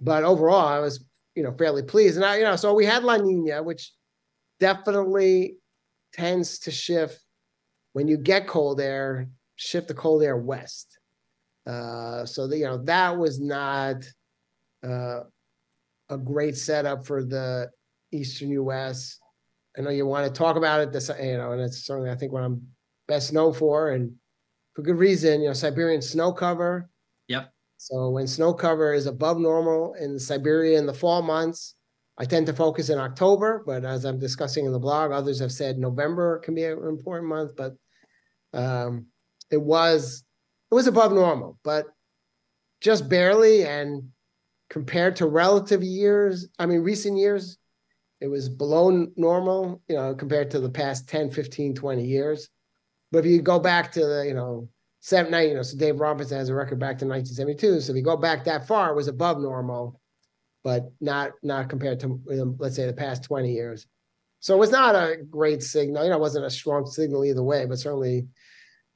but 0.00 0.24
overall, 0.24 0.66
I 0.66 0.78
was, 0.78 1.04
you 1.34 1.42
know, 1.42 1.52
fairly 1.52 1.82
pleased. 1.82 2.16
And 2.16 2.24
I, 2.24 2.36
you 2.36 2.44
know, 2.44 2.56
so 2.56 2.74
we 2.74 2.86
had 2.86 3.04
La 3.04 3.16
Nina, 3.16 3.62
which 3.62 3.92
definitely 4.58 5.56
tends 6.12 6.58
to 6.60 6.70
shift 6.70 7.20
when 7.92 8.08
you 8.08 8.16
get 8.16 8.46
cold 8.46 8.80
air, 8.80 9.28
shift 9.56 9.88
the 9.88 9.94
cold 9.94 10.22
air 10.22 10.36
west. 10.36 10.98
Uh, 11.66 12.24
so 12.24 12.46
the, 12.46 12.58
you 12.58 12.64
know, 12.64 12.78
that 12.84 13.16
was 13.16 13.40
not 13.40 14.04
uh, 14.82 15.20
a 16.08 16.18
great 16.18 16.56
setup 16.56 17.06
for 17.06 17.22
the 17.22 17.70
eastern 18.12 18.50
U.S. 18.50 19.19
I 19.80 19.82
know 19.82 19.90
you 19.90 20.06
want 20.06 20.26
to 20.26 20.38
talk 20.38 20.56
about 20.56 20.80
it. 20.80 20.92
This, 20.92 21.10
you 21.20 21.38
know, 21.38 21.52
and 21.52 21.60
it's 21.62 21.86
certainly 21.86 22.10
I 22.10 22.14
think 22.14 22.32
what 22.32 22.42
I'm 22.42 22.60
best 23.08 23.32
known 23.32 23.54
for, 23.54 23.92
and 23.92 24.12
for 24.74 24.82
good 24.82 24.98
reason. 24.98 25.40
You 25.40 25.48
know, 25.48 25.54
Siberian 25.54 26.02
snow 26.02 26.32
cover. 26.32 26.90
Yep. 27.28 27.50
So 27.78 28.10
when 28.10 28.26
snow 28.26 28.52
cover 28.52 28.92
is 28.92 29.06
above 29.06 29.38
normal 29.38 29.94
in 29.94 30.18
Siberia 30.18 30.78
in 30.78 30.84
the 30.84 30.92
fall 30.92 31.22
months, 31.22 31.76
I 32.18 32.26
tend 32.26 32.46
to 32.48 32.52
focus 32.52 32.90
in 32.90 32.98
October. 32.98 33.62
But 33.64 33.86
as 33.86 34.04
I'm 34.04 34.18
discussing 34.18 34.66
in 34.66 34.72
the 34.72 34.78
blog, 34.78 35.12
others 35.12 35.40
have 35.40 35.50
said 35.50 35.78
November 35.78 36.40
can 36.40 36.54
be 36.54 36.64
an 36.64 36.78
important 36.86 37.30
month. 37.30 37.52
But 37.56 37.72
um, 38.52 39.06
it 39.50 39.62
was 39.62 40.24
it 40.70 40.74
was 40.74 40.88
above 40.88 41.12
normal, 41.12 41.58
but 41.64 41.86
just 42.82 43.08
barely. 43.08 43.64
And 43.64 44.10
compared 44.68 45.16
to 45.16 45.26
relative 45.26 45.82
years, 45.82 46.48
I 46.58 46.66
mean 46.66 46.80
recent 46.80 47.16
years, 47.16 47.56
it 48.20 48.28
was 48.28 48.48
below 48.48 49.08
normal, 49.16 49.82
you 49.88 49.96
know, 49.96 50.14
compared 50.14 50.50
to 50.50 50.60
the 50.60 50.70
past 50.70 51.08
10, 51.08 51.30
15, 51.30 51.74
20 51.74 52.04
years. 52.04 52.48
But 53.12 53.24
if 53.24 53.26
you 53.26 53.42
go 53.42 53.58
back 53.58 53.92
to 53.92 54.00
the, 54.00 54.24
you 54.26 54.34
know, 54.34 54.68
seven, 55.00 55.32
you 55.48 55.54
know, 55.54 55.62
so 55.62 55.76
Dave 55.76 56.00
Robinson 56.00 56.38
has 56.38 56.50
a 56.50 56.54
record 56.54 56.78
back 56.78 56.98
to 56.98 57.06
1972. 57.06 57.80
So 57.80 57.92
if 57.92 57.96
you 57.96 58.02
go 58.02 58.16
back 58.16 58.44
that 58.44 58.66
far, 58.66 58.90
it 58.90 58.96
was 58.96 59.08
above 59.08 59.40
normal, 59.40 60.00
but 60.62 60.92
not 61.00 61.32
not 61.42 61.70
compared 61.70 62.00
to 62.00 62.20
let's 62.58 62.76
say 62.76 62.86
the 62.86 62.92
past 62.92 63.24
20 63.24 63.52
years. 63.52 63.86
So 64.40 64.54
it 64.54 64.58
was 64.58 64.70
not 64.70 64.94
a 64.94 65.16
great 65.28 65.62
signal. 65.62 66.04
You 66.04 66.10
know, 66.10 66.16
it 66.16 66.20
wasn't 66.20 66.46
a 66.46 66.50
strong 66.50 66.86
signal 66.86 67.24
either 67.24 67.42
way, 67.42 67.66
but 67.66 67.78
certainly 67.78 68.28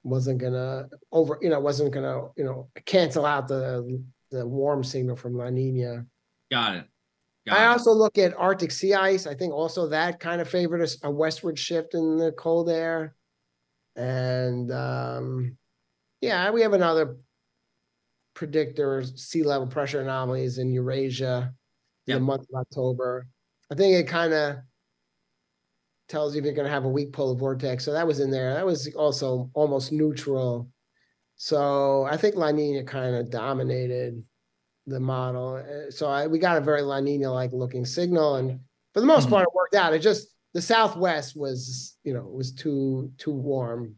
wasn't 0.02 0.38
gonna 0.38 0.88
over, 1.10 1.38
you 1.40 1.48
know, 1.48 1.60
wasn't 1.60 1.92
gonna, 1.92 2.28
you 2.36 2.44
know, 2.44 2.68
cancel 2.84 3.24
out 3.24 3.48
the 3.48 4.02
the 4.30 4.46
warm 4.46 4.84
signal 4.84 5.16
from 5.16 5.36
La 5.36 5.48
Nina. 5.48 6.04
Got 6.50 6.76
it. 6.76 6.86
Got 7.46 7.58
I 7.58 7.66
also 7.66 7.92
look 7.92 8.16
at 8.16 8.36
Arctic 8.36 8.70
sea 8.70 8.94
ice. 8.94 9.26
I 9.26 9.34
think 9.34 9.52
also 9.52 9.88
that 9.88 10.18
kind 10.18 10.40
of 10.40 10.48
favored 10.48 10.80
a, 10.80 11.06
a 11.06 11.10
westward 11.10 11.58
shift 11.58 11.94
in 11.94 12.16
the 12.16 12.32
cold 12.32 12.70
air. 12.70 13.14
And 13.96 14.72
um, 14.72 15.56
yeah, 16.20 16.50
we 16.50 16.62
have 16.62 16.72
another 16.72 17.16
predictor 18.34 19.04
sea 19.14 19.42
level 19.42 19.66
pressure 19.66 20.00
anomalies 20.00 20.58
in 20.58 20.72
Eurasia 20.72 21.52
yep. 22.06 22.16
in 22.16 22.22
the 22.22 22.26
month 22.26 22.46
of 22.52 22.60
October. 22.60 23.26
I 23.70 23.74
think 23.74 23.94
it 23.94 24.08
kind 24.08 24.32
of 24.32 24.56
tells 26.08 26.34
you 26.34 26.40
if 26.40 26.44
you're 26.44 26.54
going 26.54 26.66
to 26.66 26.72
have 26.72 26.84
a 26.84 26.88
weak 26.88 27.12
polar 27.12 27.36
vortex. 27.36 27.84
So 27.84 27.92
that 27.92 28.06
was 28.06 28.20
in 28.20 28.30
there. 28.30 28.54
That 28.54 28.66
was 28.66 28.92
also 28.94 29.50
almost 29.54 29.92
neutral. 29.92 30.68
So 31.36 32.04
I 32.04 32.16
think 32.16 32.36
La 32.36 32.50
Nina 32.50 32.84
kind 32.84 33.14
of 33.14 33.30
dominated 33.30 34.22
the 34.86 35.00
model. 35.00 35.56
Uh, 35.56 35.90
so 35.90 36.08
I, 36.08 36.26
we 36.26 36.38
got 36.38 36.56
a 36.56 36.60
very 36.60 36.82
La 36.82 37.00
Nina 37.00 37.32
like 37.32 37.52
looking 37.52 37.84
signal, 37.84 38.36
and 38.36 38.60
for 38.92 39.00
the 39.00 39.06
most 39.06 39.24
mm-hmm. 39.24 39.34
part, 39.34 39.42
it 39.44 39.54
worked 39.54 39.74
out. 39.74 39.94
It 39.94 40.00
just 40.00 40.28
the 40.52 40.62
Southwest 40.62 41.36
was, 41.36 41.96
you 42.04 42.14
know, 42.14 42.20
it 42.20 42.32
was 42.32 42.52
too 42.52 43.12
too 43.18 43.32
warm. 43.32 43.96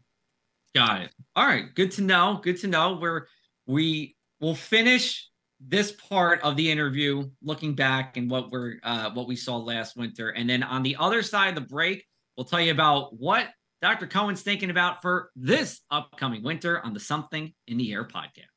Got 0.75 1.01
it. 1.01 1.11
All 1.35 1.45
right, 1.45 1.73
good 1.75 1.91
to 1.91 2.01
know. 2.01 2.39
Good 2.41 2.59
to 2.61 2.67
know. 2.67 2.99
We're 3.01 3.27
we 3.65 4.15
will 4.39 4.55
finish 4.55 5.27
this 5.59 5.91
part 5.91 6.41
of 6.41 6.55
the 6.55 6.69
interview 6.69 7.29
looking 7.41 7.73
back 7.73 8.15
and 8.15 8.29
what 8.29 8.51
we're 8.51 8.75
uh, 8.83 9.11
what 9.11 9.27
we 9.27 9.35
saw 9.35 9.57
last 9.57 9.97
winter, 9.97 10.29
and 10.29 10.49
then 10.49 10.63
on 10.63 10.83
the 10.83 10.95
other 10.99 11.21
side 11.23 11.49
of 11.49 11.55
the 11.55 11.61
break, 11.61 12.05
we'll 12.35 12.45
tell 12.45 12.61
you 12.61 12.71
about 12.71 13.17
what 13.17 13.47
Dr. 13.81 14.07
Cohen's 14.07 14.41
thinking 14.41 14.69
about 14.69 15.01
for 15.01 15.31
this 15.35 15.81
upcoming 15.91 16.43
winter 16.43 16.83
on 16.83 16.93
the 16.93 16.99
Something 16.99 17.53
in 17.67 17.77
the 17.77 17.91
Air 17.93 18.05
podcast. 18.05 18.56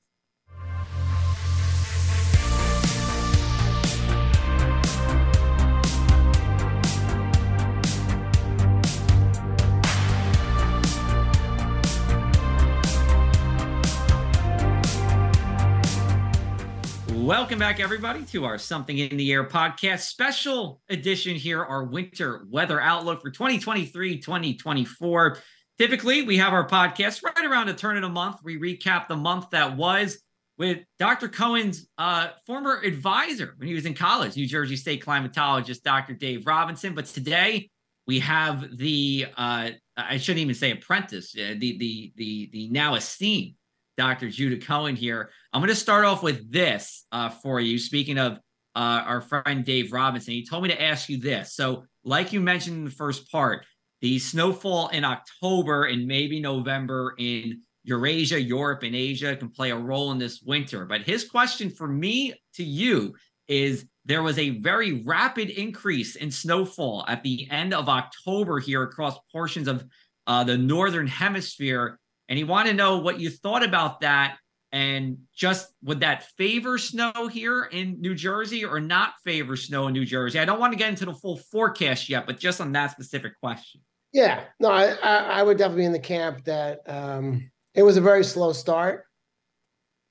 Welcome 17.31 17.61
back, 17.61 17.79
everybody, 17.79 18.25
to 18.25 18.45
our 18.45 18.59
Something 18.59 18.99
in 18.99 19.17
the 19.17 19.31
Air 19.31 19.45
podcast 19.45 20.01
special 20.01 20.83
edition 20.89 21.37
here, 21.37 21.63
our 21.63 21.85
winter 21.85 22.45
weather 22.51 22.81
outlook 22.81 23.23
for 23.23 23.31
2023 23.31 24.19
2024. 24.19 25.39
Typically, 25.79 26.23
we 26.23 26.39
have 26.39 26.53
our 26.53 26.67
podcast 26.67 27.23
right 27.23 27.47
around 27.47 27.69
a 27.69 27.73
turn 27.73 27.97
of 27.97 28.03
the 28.03 28.09
month. 28.09 28.39
We 28.43 28.59
recap 28.59 29.07
the 29.07 29.15
month 29.15 29.51
that 29.51 29.77
was 29.77 30.19
with 30.59 30.79
Dr. 30.99 31.29
Cohen's 31.29 31.87
uh, 31.99 32.31
former 32.49 32.81
advisor 32.81 33.55
when 33.59 33.69
he 33.69 33.75
was 33.75 33.87
in 33.87 33.95
college, 33.95 34.35
New 34.35 34.49
Jersey 34.49 34.75
State 34.75 35.05
climatologist, 35.05 35.85
Dr. 35.85 36.15
Dave 36.15 36.49
Robinson. 36.49 36.97
But 36.97 37.07
today, 37.07 37.71
we 38.09 38.19
have 38.19 38.77
the 38.77 39.27
uh, 39.37 39.71
I 39.97 40.17
shouldn't 40.17 40.41
even 40.41 40.57
say 40.57 40.73
apprentice, 40.73 41.33
uh, 41.37 41.55
the 41.57 41.79
the 41.79 42.13
the 42.17 42.51
the 42.53 42.69
now 42.71 42.97
esteemed 42.97 43.55
Dr. 44.01 44.31
Judah 44.31 44.57
Cohen 44.57 44.97
here. 44.97 45.29
I'm 45.53 45.61
going 45.61 45.69
to 45.69 45.75
start 45.75 46.07
off 46.07 46.23
with 46.23 46.51
this 46.51 47.05
uh, 47.13 47.29
for 47.29 47.61
you. 47.61 47.79
Speaking 47.79 48.17
of 48.17 48.39
uh, 48.75 49.03
our 49.05 49.21
friend 49.21 49.63
Dave 49.63 49.93
Robinson, 49.93 50.33
he 50.33 50.43
told 50.43 50.63
me 50.63 50.71
to 50.71 50.83
ask 50.83 51.11
you 51.11 51.19
this. 51.19 51.55
So, 51.55 51.85
like 52.03 52.33
you 52.33 52.41
mentioned 52.41 52.79
in 52.79 52.85
the 52.87 52.91
first 52.91 53.31
part, 53.31 53.67
the 54.01 54.19
snowfall 54.19 54.89
in 54.89 55.05
October 55.05 55.85
and 55.85 56.07
maybe 56.07 56.41
November 56.41 57.15
in 57.19 57.61
Eurasia, 57.85 58.41
Europe, 58.41 58.85
and 58.85 58.97
Asia 58.97 59.37
can 59.37 59.51
play 59.51 59.71
a 59.71 59.77
role 59.77 60.13
in 60.13 60.19
this 60.19 60.41
winter. 60.41 60.87
But 60.87 61.03
his 61.03 61.29
question 61.29 61.69
for 61.69 61.87
me 61.87 62.33
to 62.55 62.65
you 62.65 63.15
is 63.49 63.85
there 64.07 64.23
was 64.23 64.39
a 64.39 64.61
very 64.61 65.03
rapid 65.03 65.51
increase 65.51 66.17
in 66.17 66.31
snowfall 66.31 67.05
at 67.07 67.23
the 67.23 67.47
end 67.51 67.75
of 67.75 67.91
October 67.91 68.61
here 68.61 68.83
across 68.83 69.19
portions 69.31 69.69
of 69.69 69.85
uh, 70.27 70.43
the 70.43 70.57
northern 70.57 71.07
hemisphere 71.07 72.00
and 72.31 72.39
he 72.39 72.45
wanted 72.45 72.71
to 72.71 72.77
know 72.77 72.99
what 72.99 73.21
you 73.21 73.29
thought 73.29 73.65
about 73.65 74.01
that 74.01 74.39
and 74.73 75.19
just 75.35 75.69
would 75.83 76.01
that 76.01 76.29
favor 76.39 76.79
snow 76.79 77.29
here 77.31 77.65
in 77.65 78.01
New 78.01 78.15
Jersey 78.15 78.65
or 78.65 78.79
not 78.79 79.15
favor 79.25 79.57
snow 79.57 79.89
in 79.89 79.93
New 79.93 80.07
Jersey? 80.07 80.39
I 80.39 80.45
don't 80.45 80.61
want 80.61 80.73
to 80.73 80.79
get 80.79 80.89
into 80.89 81.05
the 81.05 81.13
full 81.13 81.39
forecast 81.51 82.09
yet, 82.09 82.25
but 82.25 82.39
just 82.39 82.61
on 82.61 82.71
that 82.73 82.93
specific 82.93 83.33
question. 83.41 83.81
Yeah, 84.13 84.45
no, 84.61 84.71
I, 84.71 84.93
I 85.03 85.43
would 85.43 85.59
definitely 85.59 85.83
be 85.83 85.87
in 85.87 85.93
the 85.93 85.99
camp 85.99 86.45
that 86.45 86.81
um, 86.87 87.51
it 87.75 87.83
was 87.83 87.97
a 87.97 88.01
very 88.01 88.23
slow 88.23 88.53
start. 88.53 89.05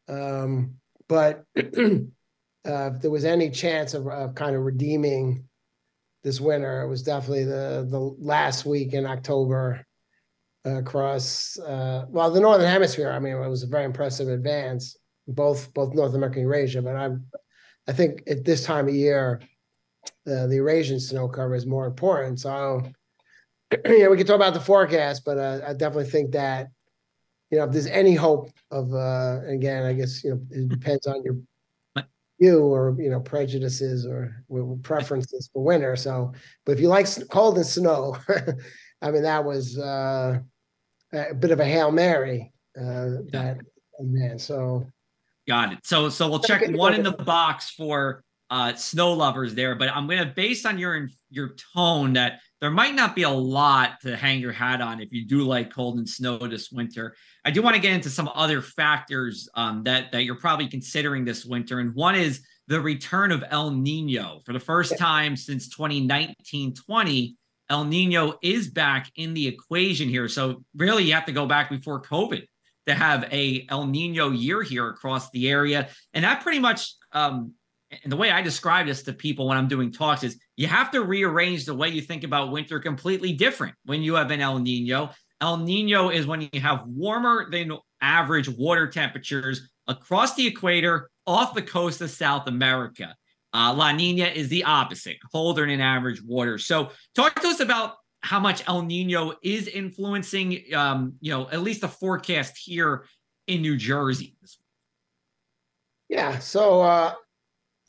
Um, 0.10 0.76
but 1.08 1.46
uh, 1.58 1.62
if 2.66 3.02
there 3.02 3.12
was 3.12 3.26
any 3.26 3.50
chance 3.50 3.94
of, 3.94 4.08
of 4.08 4.36
kind 4.36 4.58
of 4.58 4.64
redeeming 4.64 5.46
this 6.24 6.42
winter, 6.42 6.82
it 6.82 6.88
was 6.88 7.04
definitely 7.04 7.46
the 7.46 7.88
the 7.90 8.00
last 8.00 8.66
week 8.66 8.94
in 8.94 9.06
October 9.06 9.86
across 10.66 11.58
uh, 11.60 12.06
well 12.10 12.32
the 12.32 12.40
northern 12.40 12.70
hemisphere. 12.70 13.12
I 13.12 13.20
mean, 13.20 13.34
it 13.34 13.50
was 13.50 13.64
a 13.64 13.68
very 13.68 13.86
impressive 13.86 14.28
advance 14.28 14.98
both 15.30 15.74
both 15.74 15.94
North 15.94 16.14
America 16.14 16.40
and 16.40 16.48
Eurasia. 16.48 16.82
But 16.82 16.96
I 16.96 17.10
I 17.88 17.94
think 17.94 18.24
at 18.28 18.46
this 18.46 18.64
time 18.64 18.88
of 18.88 18.96
year, 18.96 19.42
uh, 20.28 20.48
the 20.48 20.56
Eurasian 20.56 21.00
snow 21.00 21.28
cover 21.28 21.56
is 21.56 21.66
more 21.66 21.88
important. 21.88 22.40
So 22.40 22.84
yeah, 23.86 24.08
we 24.08 24.18
can 24.18 24.26
talk 24.26 24.36
about 24.36 24.54
the 24.54 24.60
forecast, 24.60 25.24
but 25.26 25.38
uh, 25.38 25.62
I 25.68 25.74
definitely 25.74 26.10
think 26.10 26.32
that 26.32 26.70
you 27.52 27.58
know 27.58 27.66
if 27.66 27.72
there's 27.72 27.88
any 27.88 28.16
hope 28.16 28.50
of 28.72 28.94
uh, 28.94 29.42
again, 29.48 29.86
I 29.86 29.94
guess 29.94 30.24
you 30.24 30.32
know 30.32 30.42
it 30.52 30.70
depends 30.70 31.08
on 31.08 31.24
your 31.24 31.38
you 32.40 32.60
or 32.60 32.96
you 32.98 33.10
know 33.10 33.20
prejudices 33.20 34.06
or 34.06 34.44
preferences 34.82 35.50
for 35.54 35.64
winter. 35.64 35.96
So, 35.96 36.34
but 36.66 36.74
if 36.74 36.80
you 36.80 36.88
like 36.88 37.08
cold 37.30 37.58
and 37.58 37.66
snow. 37.66 38.18
I 39.02 39.12
mean, 39.12 39.24
that 39.24 39.44
was 39.44 39.78
uh, 39.78 40.40
a 41.14 41.34
bit 41.34 41.52
of 41.52 41.60
a 41.60 41.66
hail 41.66 41.92
mary. 41.92 42.52
Uh, 42.78 43.24
that 43.32 43.60
man. 44.00 44.40
So 44.40 44.86
got 45.48 45.74
it. 45.74 45.80
So 45.84 46.10
so 46.10 46.30
we'll 46.30 46.40
check 46.40 46.64
one 46.70 46.94
in 46.94 47.04
the 47.04 47.12
box 47.12 47.72
for 47.72 48.24
uh, 48.50 48.74
snow 48.74 49.14
lovers 49.14 49.54
there, 49.54 49.76
but 49.76 49.90
I'm 49.90 50.08
gonna 50.08 50.34
based 50.36 50.66
on 50.66 50.78
your 50.78 51.10
your 51.30 51.56
tone 51.74 52.14
that 52.14 52.40
there 52.62 52.72
might 52.72 52.96
not 52.96 53.16
be 53.16 53.24
a 53.24 53.30
lot 53.30 54.02
to 54.02 54.18
hang 54.18 54.40
your 54.40 54.52
hat 54.52 54.82
on 54.82 55.00
if 55.00 55.12
you 55.12 55.26
do 55.26 55.44
like 55.44 55.74
cold 55.74 55.98
and 55.98 56.10
snow 56.10 56.38
this 56.40 56.72
winter. 56.72 57.16
I 57.46 57.52
do 57.52 57.62
want 57.62 57.76
to 57.76 57.82
get 57.82 57.94
into 57.94 58.10
some 58.10 58.30
other 58.34 58.62
factors 58.62 59.48
um, 59.54 59.84
that 59.84 60.12
that 60.12 60.24
you're 60.24 60.36
probably 60.36 60.68
considering 60.68 61.26
this 61.26 61.46
winter, 61.46 61.80
and 61.80 61.94
one 61.94 62.16
is 62.16 62.42
the 62.68 62.82
return 62.82 63.32
of 63.32 63.44
El 63.50 63.72
Nino 63.72 64.42
for 64.46 64.54
the 64.54 64.60
first 64.60 64.98
time 64.98 65.36
since 65.36 65.76
2019-20. 65.76 67.36
El 67.70 67.86
Nino 67.86 68.38
is 68.42 68.70
back 68.70 69.12
in 69.16 69.34
the 69.34 69.48
equation 69.48 70.10
here. 70.10 70.28
So 70.28 70.64
really, 70.76 71.04
you 71.04 71.14
have 71.14 71.26
to 71.26 71.32
go 71.32 71.46
back 71.46 71.70
before 71.70 72.02
COVID 72.02 72.46
to 72.88 72.94
have 72.94 73.28
a 73.32 73.66
El 73.70 73.86
Nino 73.86 74.32
year 74.32 74.64
here 74.64 74.90
across 74.90 75.30
the 75.32 75.50
area, 75.50 75.90
and 76.14 76.24
that 76.24 76.42
pretty 76.42 76.60
much. 76.60 76.94
Um, 77.12 77.54
and 78.04 78.12
the 78.12 78.18
way 78.18 78.30
I 78.30 78.44
describe 78.44 78.86
this 78.86 79.02
to 79.04 79.14
people 79.14 79.48
when 79.48 79.58
I'm 79.58 79.68
doing 79.68 79.92
talks 79.92 80.24
is 80.24 80.40
you 80.56 80.68
have 80.68 80.92
to 80.92 81.02
rearrange 81.02 81.66
the 81.66 81.74
way 81.74 81.90
you 81.90 82.02
think 82.02 82.24
about 82.24 82.52
winter 82.52 82.80
completely 82.80 83.34
different 83.34 83.74
when 83.84 84.04
you 84.04 84.14
have 84.14 84.30
an 84.30 84.42
El 84.42 84.60
Nino. 84.60 85.10
El 85.42 85.58
Nino 85.58 86.10
is 86.10 86.28
when 86.28 86.48
you 86.54 86.60
have 86.60 86.86
warmer 86.86 87.50
than 87.50 87.72
average 88.00 88.48
water 88.48 88.88
temperatures 88.88 89.70
across 89.88 90.36
the 90.36 90.46
equator 90.46 91.10
off 91.26 91.56
the 91.56 91.62
coast 91.64 92.02
of 92.02 92.12
South 92.12 92.48
America. 92.48 93.16
Uh, 93.54 93.74
La 93.76 93.92
Nina 93.92 94.26
is 94.26 94.50
the 94.50 94.64
opposite, 94.64 95.18
colder 95.32 95.66
than 95.66 95.82
average 95.82 96.22
water. 96.24 96.58
So, 96.58 96.92
talk 97.16 97.36
to 97.42 97.48
us 97.48 97.60
about 97.60 97.96
how 98.22 98.40
much 98.40 98.64
El 98.68 98.84
Nino 98.84 99.34
is 99.44 99.68
influencing, 99.68 100.64
um, 100.76 101.14
you 101.22 101.32
know, 101.32 101.50
at 101.50 101.62
least 101.62 101.82
the 101.82 101.88
forecast 101.88 102.58
here 102.58 103.06
in 103.48 103.62
New 103.62 103.78
Jersey. 103.78 104.36
Yeah. 106.10 106.40
So, 106.40 106.82
uh, 106.82 107.14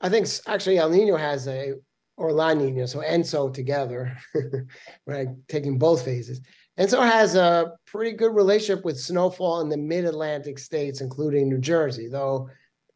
I 0.00 0.08
think 0.08 0.26
actually 0.46 0.78
El 0.78 0.90
Nino 0.90 1.16
has 1.16 1.46
a, 1.46 1.74
or 2.16 2.32
La 2.32 2.54
Nina, 2.54 2.86
so 2.86 3.00
ENSO 3.00 3.52
together, 3.52 4.16
right? 5.06 5.28
Taking 5.48 5.78
both 5.78 6.04
phases. 6.04 6.40
ENSO 6.78 7.00
has 7.00 7.34
a 7.34 7.72
pretty 7.86 8.16
good 8.16 8.34
relationship 8.34 8.84
with 8.84 8.98
snowfall 8.98 9.60
in 9.60 9.68
the 9.68 9.76
mid 9.76 10.04
Atlantic 10.04 10.58
states, 10.58 11.00
including 11.00 11.48
New 11.48 11.58
Jersey, 11.58 12.08
though 12.08 12.48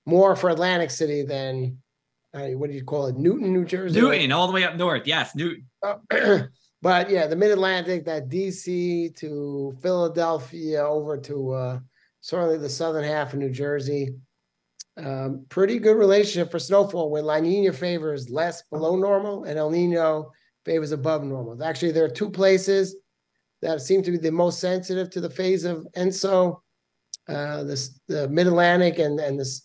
more 0.07 0.37
for 0.37 0.51
Atlantic 0.51 0.91
City 0.91 1.23
than 1.23 1.79
uh, 2.35 2.49
what 2.49 2.69
do 2.69 2.77
you 2.77 2.85
call 2.85 3.07
it? 3.07 3.17
Newton, 3.17 3.53
New 3.53 3.65
Jersey. 3.65 4.01
Newton, 4.01 4.33
all 4.33 4.47
the 4.47 4.53
way 4.53 4.65
up 4.65 4.77
north. 4.77 5.07
Yes, 5.07 5.37
Newton. 5.37 5.67
Uh, 5.83 5.97
but 6.83 7.09
yeah, 7.09 7.27
the 7.27 7.37
Mid 7.37 7.53
Atlantic, 7.53 8.05
that 8.07 8.29
DC 8.29 9.15
to 9.17 9.77
Philadelphia 9.81 10.85
over 10.85 11.17
to 11.19 11.53
uh, 11.53 11.79
certainly 12.21 12.59
the 12.59 12.69
southern 12.69 13.05
half 13.05 13.33
of 13.33 13.39
New 13.39 13.51
Jersey. 13.51 14.17
Um, 14.97 15.45
pretty 15.49 15.79
good 15.79 15.97
relationship 15.97 16.51
for 16.51 16.59
snowfall 16.59 17.11
where 17.11 17.23
La 17.23 17.39
Nina 17.39 17.73
favors 17.73 18.31
less 18.31 18.63
below 18.71 18.97
normal 18.97 19.45
and 19.45 19.59
El 19.59 19.71
Nino 19.71 20.31
favors 20.65 20.93
above 20.93 21.25
normal. 21.25 21.63
Actually, 21.63 21.93
there 21.93 22.05
are 22.05 22.09
two 22.09 22.31
places 22.31 22.97
that 23.61 23.81
seem 23.81 24.03
to 24.03 24.11
be 24.11 24.19
the 24.19 24.31
most 24.31 24.61
sensitive 24.61 25.11
to 25.11 25.21
the 25.21 25.31
phase 25.31 25.65
of 25.65 25.87
ENSO. 25.97 26.61
Uh, 27.29 27.65
this 27.65 27.99
the 28.09 28.29
Mid 28.29 28.47
Atlantic 28.47 28.99
and 28.99 29.19
and 29.19 29.39
this 29.39 29.63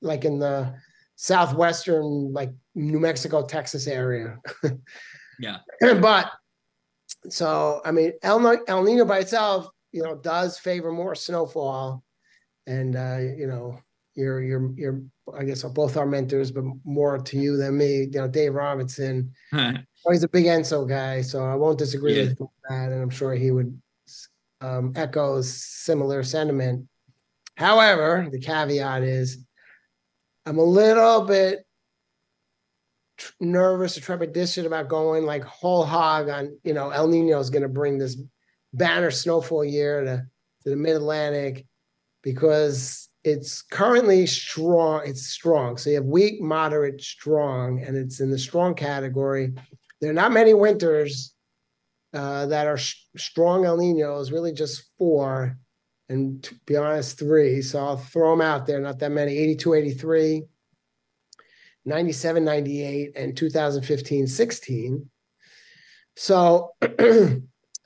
like 0.00 0.24
in 0.24 0.38
the 0.38 0.74
southwestern 1.16 2.32
like 2.32 2.50
New 2.74 3.00
Mexico, 3.00 3.44
Texas 3.44 3.86
area. 3.86 4.38
yeah, 5.38 5.58
but 5.80 6.30
so 7.28 7.80
I 7.84 7.92
mean 7.92 8.12
El 8.22 8.46
El 8.68 8.82
Nino 8.84 9.04
by 9.04 9.18
itself, 9.18 9.68
you 9.92 10.02
know, 10.02 10.16
does 10.16 10.58
favor 10.58 10.92
more 10.92 11.14
snowfall, 11.14 12.02
and 12.66 12.96
uh, 12.96 13.18
you 13.18 13.46
know 13.46 13.78
you're 14.14 14.42
you're 14.42 14.72
you're 14.76 15.02
I 15.36 15.44
guess 15.44 15.62
both 15.62 15.96
our 15.96 16.06
mentors, 16.06 16.50
but 16.50 16.64
more 16.84 17.18
to 17.18 17.38
you 17.38 17.56
than 17.56 17.78
me. 17.78 18.08
You 18.12 18.20
know, 18.20 18.28
Dave 18.28 18.54
Robinson. 18.54 19.32
oh, 20.06 20.12
he's 20.12 20.24
a 20.24 20.28
big 20.28 20.46
Enso 20.46 20.88
guy, 20.88 21.22
so 21.22 21.44
I 21.44 21.54
won't 21.54 21.78
disagree 21.78 22.20
yeah. 22.20 22.28
with 22.38 22.38
that, 22.68 22.92
and 22.92 23.02
I'm 23.02 23.10
sure 23.10 23.34
he 23.34 23.50
would 23.50 23.80
um, 24.60 24.92
echo 24.96 25.40
similar 25.42 26.22
sentiment. 26.22 26.88
However, 27.56 28.28
the 28.30 28.40
caveat 28.40 29.02
is, 29.02 29.44
I'm 30.46 30.58
a 30.58 30.64
little 30.64 31.22
bit 31.22 31.64
nervous 33.40 33.96
or 33.96 34.00
trepidatious 34.00 34.66
about 34.66 34.88
going 34.88 35.24
like 35.24 35.44
whole 35.44 35.84
hog 35.84 36.28
on. 36.28 36.58
You 36.64 36.74
know, 36.74 36.90
El 36.90 37.08
Nino 37.08 37.38
is 37.38 37.50
going 37.50 37.62
to 37.62 37.68
bring 37.68 37.98
this 37.98 38.16
banner 38.72 39.10
snowfall 39.10 39.64
year 39.64 40.04
to 40.04 40.26
to 40.64 40.70
the 40.70 40.76
Mid 40.76 40.96
Atlantic 40.96 41.66
because 42.22 43.08
it's 43.24 43.62
currently 43.62 44.26
strong. 44.26 45.02
It's 45.04 45.26
strong. 45.28 45.76
So 45.76 45.90
you 45.90 45.96
have 45.96 46.04
weak, 46.04 46.40
moderate, 46.40 47.00
strong, 47.00 47.82
and 47.82 47.96
it's 47.96 48.20
in 48.20 48.30
the 48.30 48.38
strong 48.38 48.74
category. 48.74 49.54
There 50.00 50.10
are 50.10 50.14
not 50.14 50.32
many 50.32 50.54
winters 50.54 51.34
uh, 52.12 52.46
that 52.46 52.66
are 52.66 52.76
sh- 52.76 52.96
strong 53.16 53.64
El 53.64 53.76
Ninos, 53.76 54.32
really 54.32 54.52
just 54.52 54.90
four, 54.98 55.56
and 56.12 56.42
to 56.44 56.54
be 56.66 56.76
honest, 56.76 57.18
three. 57.18 57.62
So 57.62 57.78
I'll 57.78 57.96
throw 57.96 58.30
them 58.30 58.40
out 58.40 58.66
there, 58.66 58.80
not 58.80 58.98
that 59.00 59.10
many 59.10 59.36
82, 59.36 59.74
83, 59.74 60.42
97, 61.84 62.44
98, 62.44 63.12
and 63.16 63.36
2015, 63.36 64.26
16. 64.26 65.10
So 66.16 66.70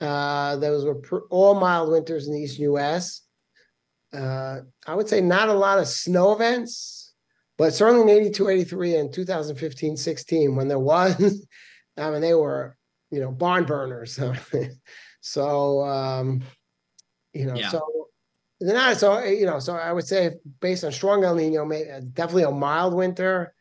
uh, 0.01 0.55
those 0.57 0.85
were 0.85 0.95
pr- 0.95 1.27
all 1.29 1.55
mild 1.55 1.89
winters 1.89 2.27
in 2.27 2.33
the 2.33 2.41
Eastern 2.41 2.65
US 2.73 3.27
uh, 4.13 4.59
I 4.85 4.95
would 4.95 5.07
say 5.07 5.21
not 5.21 5.49
a 5.49 5.53
lot 5.53 5.79
of 5.79 5.87
snow 5.87 6.33
events, 6.33 7.13
but 7.57 7.73
certainly 7.73 8.11
in 8.11 8.21
82, 8.21 8.49
83 8.49 8.95
and 8.95 9.13
2015, 9.13 9.97
16, 9.97 10.55
when 10.55 10.67
there 10.67 10.79
was, 10.79 11.47
I 11.97 12.11
mean, 12.11 12.21
they 12.21 12.33
were, 12.33 12.77
you 13.11 13.19
know, 13.19 13.31
barn 13.31 13.65
burners. 13.65 14.19
so, 15.21 15.83
um, 15.83 16.41
you 17.33 17.45
know, 17.45 17.55
yeah. 17.55 17.69
so 17.69 17.96
they're 18.59 18.75
not, 18.75 18.97
so, 18.97 19.15
eh, 19.15 19.31
you 19.31 19.45
know, 19.45 19.59
so 19.59 19.75
I 19.75 19.93
would 19.93 20.07
say 20.07 20.31
based 20.59 20.83
on 20.83 20.91
strong 20.91 21.23
El 21.23 21.35
Nino, 21.35 21.69
uh, 21.71 22.01
definitely 22.13 22.43
a 22.43 22.51
mild 22.51 22.93
winter. 22.93 23.53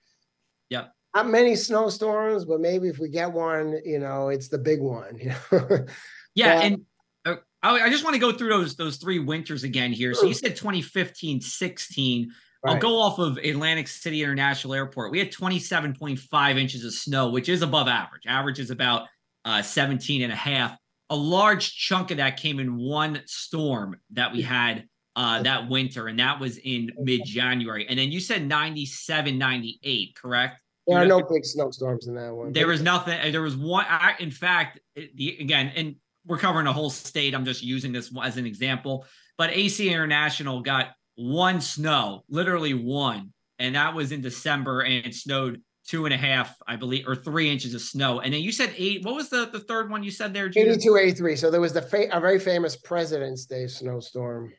Yeah. 0.71 0.87
Not 1.15 1.29
many 1.29 1.57
snowstorms, 1.57 2.45
but 2.45 2.61
maybe 2.61 2.89
if 2.89 2.99
we 2.99 3.09
get 3.09 3.33
one, 3.33 3.79
you 3.85 3.99
know, 3.99 4.29
it's 4.29 4.49
the 4.49 4.59
big 4.59 4.81
one. 4.81 5.19
You 5.21 5.31
know? 5.31 5.87
yeah. 6.35 6.57
But, 6.57 6.65
and 6.65 6.87
uh, 7.27 7.37
I 7.63 7.91
just 7.91 8.05
want 8.05 8.15
to 8.15 8.21
go 8.21 8.33
through 8.33 8.51
those 8.51 8.77
those 8.77 8.97
three 8.99 9.19
winters 9.19 9.65
again 9.65 9.93
here. 9.93 10.15
So 10.15 10.27
you 10.27 10.35
said 10.35 10.57
2015, 10.57 11.41
16. 11.41 12.33
Right. 12.63 12.73
I'll 12.73 12.81
go 12.81 13.01
off 13.01 13.19
of 13.19 13.39
Atlantic 13.39 13.89
City 13.89 14.23
International 14.23 14.75
Airport. 14.75 15.13
We 15.13 15.19
had 15.19 15.33
27.5 15.33 16.59
inches 16.59 16.85
of 16.85 16.93
snow, 16.93 17.31
which 17.31 17.49
is 17.49 17.63
above 17.63 17.89
average. 17.89 18.23
Average 18.27 18.59
is 18.61 18.71
about 18.71 19.07
uh, 19.45 19.63
17 19.63 20.23
and 20.23 20.33
a 20.33 20.37
half. 20.37 20.77
A 21.11 21.17
large 21.17 21.75
chunk 21.77 22.11
of 22.11 22.17
that 22.17 22.37
came 22.37 22.59
in 22.59 22.77
one 22.77 23.23
storm 23.27 23.97
that 24.13 24.33
we 24.33 24.43
had 24.43 24.89
uh, 25.17 25.43
that 25.43 25.69
winter, 25.69 26.09
and 26.09 26.19
that 26.21 26.39
was 26.39 26.59
in 26.59 26.93
mid 26.99 27.25
January. 27.25 27.87
And 27.89 27.99
then 27.99 28.13
you 28.13 28.21
said 28.21 28.47
97, 28.47 29.37
98, 29.37 30.15
correct? 30.15 30.61
There 30.87 30.99
are 30.99 31.07
no 31.07 31.21
big 31.23 31.45
snowstorms 31.45 32.07
in 32.07 32.15
that 32.15 32.33
one. 32.33 32.53
There 32.53 32.69
was 32.69 32.81
nothing. 32.81 33.33
There 33.33 33.43
was 33.43 33.57
one. 33.57 33.87
In 34.21 34.31
fact, 34.31 34.79
the, 34.95 35.37
again, 35.41 35.73
and 35.75 35.97
we're 36.27 36.39
covering 36.39 36.69
a 36.69 36.73
whole 36.73 36.91
state. 36.91 37.35
I'm 37.35 37.45
just 37.45 37.63
using 37.63 37.93
this 37.93 38.13
as 38.23 38.37
an 38.37 38.47
example. 38.47 39.05
But 39.37 39.51
AC 39.51 39.89
International 39.91 40.61
got 40.61 40.91
one 41.17 41.61
snow, 41.61 42.23
literally 42.29 42.75
one, 42.75 43.33
and 43.59 43.75
that 43.75 43.95
was 43.95 44.13
in 44.13 44.21
December, 44.21 44.83
and 44.83 45.07
it 45.07 45.15
snowed 45.15 45.61
two 45.89 46.05
and 46.05 46.15
a 46.15 46.17
half, 46.17 46.55
I 46.67 46.77
believe, 46.77 47.09
or 47.09 47.17
three 47.17 47.51
inches 47.51 47.75
of 47.75 47.81
snow. 47.81 48.21
And 48.21 48.33
then 48.33 48.43
you 48.43 48.53
said 48.53 48.73
eight. 48.77 49.05
What 49.05 49.17
was 49.17 49.29
the 49.29 49.47
the 49.47 49.61
third 49.61 49.91
one 49.91 50.05
you 50.05 50.13
said 50.13 50.33
there? 50.33 50.49
Gina? 50.49 50.71
82, 50.73 50.97
83. 50.97 51.37
So 51.37 51.51
there 51.51 51.61
was 51.61 51.73
the 51.73 51.83
fa- 51.83 52.09
a 52.13 52.21
very 52.21 52.39
famous 52.39 52.77
President's 52.77 53.45
Day 53.47 53.67
snowstorm. 53.67 54.53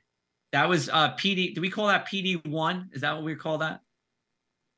That 0.52 0.70
was 0.70 0.90
uh 0.90 1.14
PD. 1.16 1.54
Do 1.54 1.62
we 1.62 1.70
call 1.70 1.88
that 1.88 2.08
PD 2.08 2.46
one? 2.48 2.90
Is 2.94 3.02
that 3.02 3.14
what 3.14 3.24
we 3.24 3.36
call 3.36 3.60
that? 3.60 3.82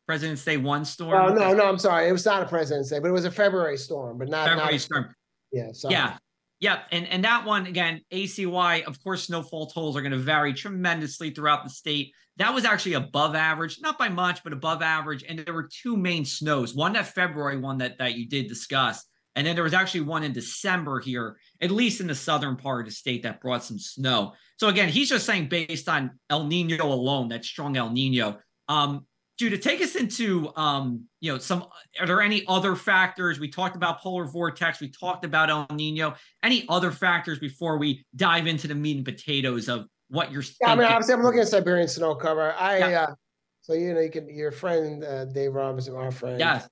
President's 0.08 0.44
Day 0.44 0.58
one 0.58 0.86
storm? 0.86 1.32
Oh 1.32 1.34
no, 1.34 1.54
no, 1.54 1.66
I'm 1.68 1.78
sorry. 1.78 2.10
It 2.10 2.12
was 2.12 2.26
not 2.26 2.42
a 2.42 2.46
President's 2.46 2.90
Day, 2.90 3.00
but 3.00 3.10
it 3.10 3.14
was 3.14 3.26
a 3.26 3.32
February 3.32 3.78
storm, 3.78 4.18
but 4.18 4.28
not 4.28 4.48
February 4.48 4.74
not 4.74 4.82
storm. 4.82 5.16
Yeah. 5.52 5.72
Sorry. 5.72 5.94
Yeah. 5.94 6.18
Yep, 6.62 6.86
and 6.92 7.08
and 7.08 7.24
that 7.24 7.46
one 7.46 7.68
again, 7.68 8.02
ACY. 8.12 8.84
Of 8.84 9.02
course, 9.02 9.26
snowfall 9.26 9.68
totals 9.68 9.96
are 9.96 10.02
going 10.02 10.12
to 10.12 10.18
vary 10.18 10.54
tremendously 10.54 11.30
throughout 11.30 11.64
the 11.64 11.70
state. 11.70 12.12
That 12.36 12.54
was 12.54 12.66
actually 12.66 12.94
above 12.94 13.34
average, 13.36 13.80
not 13.82 13.98
by 13.98 14.10
much, 14.10 14.44
but 14.44 14.52
above 14.52 14.82
average. 14.82 15.24
And 15.24 15.40
there 15.40 15.54
were 15.54 15.70
two 15.72 15.96
main 15.96 16.26
snows. 16.26 16.76
One 16.76 16.94
that 16.94 17.08
February 17.08 17.58
one 17.58 17.78
that 17.78 17.98
that 18.00 18.16
you 18.16 18.28
did 18.28 18.48
discuss, 18.48 19.06
and 19.40 19.48
then 19.48 19.56
there 19.56 19.64
was 19.64 19.74
actually 19.74 20.02
one 20.02 20.24
in 20.26 20.34
December 20.34 21.00
here, 21.00 21.38
at 21.62 21.72
least 21.72 22.02
in 22.02 22.08
the 22.08 22.14
southern 22.14 22.58
part 22.58 22.82
of 22.82 22.88
the 22.88 22.92
state, 22.92 23.24
that 23.24 23.40
brought 23.40 23.64
some 23.64 23.80
snow. 23.80 24.34
So 24.58 24.68
again, 24.68 24.90
he's 24.90 25.08
just 25.08 25.26
saying 25.26 25.48
based 25.48 25.88
on 25.88 26.20
El 26.30 26.46
Nino 26.46 26.86
alone, 26.86 27.30
that 27.30 27.46
strong 27.46 27.78
El 27.78 27.90
Nino. 27.90 28.38
Um, 28.68 29.06
Judah, 29.38 29.58
take 29.58 29.82
us 29.82 29.96
into 29.96 30.52
um, 30.58 31.06
you 31.22 31.32
know, 31.32 31.38
some 31.38 31.66
are 32.02 32.06
there 32.06 32.22
any 32.22 32.44
other 32.50 32.76
factors? 32.76 33.40
We 33.40 33.48
talked 33.48 33.78
about 33.78 34.02
polar 34.02 34.26
vortex, 34.26 34.82
we 34.82 34.90
talked 34.90 35.24
about 35.24 35.50
El 35.50 35.68
Nino. 35.72 36.16
Any 36.44 36.66
other 36.68 36.92
factors 36.92 37.40
before 37.40 37.78
we 37.78 38.06
dive 38.18 38.46
into 38.46 38.68
the 38.68 38.76
meat 38.76 38.98
and 38.98 39.06
potatoes 39.06 39.70
of 39.70 39.86
what 40.10 40.34
you're 40.34 40.44
yeah, 40.60 40.74
I 40.74 40.76
mean, 40.76 40.84
obviously 40.84 41.14
I'm 41.14 41.24
looking 41.24 41.40
at 41.40 41.48
Siberian 41.48 41.88
snow 41.88 42.14
cover. 42.14 42.54
I 42.60 42.80
yeah. 42.80 43.02
uh 43.04 43.14
so 43.62 43.72
you 43.72 43.94
know 43.94 44.02
you 44.02 44.12
can 44.12 44.28
your 44.28 44.52
friend 44.52 45.02
uh, 45.02 45.24
Dave 45.24 45.54
Robinson, 45.54 45.96
our 45.96 46.12
friend. 46.12 46.42
Yes. 46.42 46.68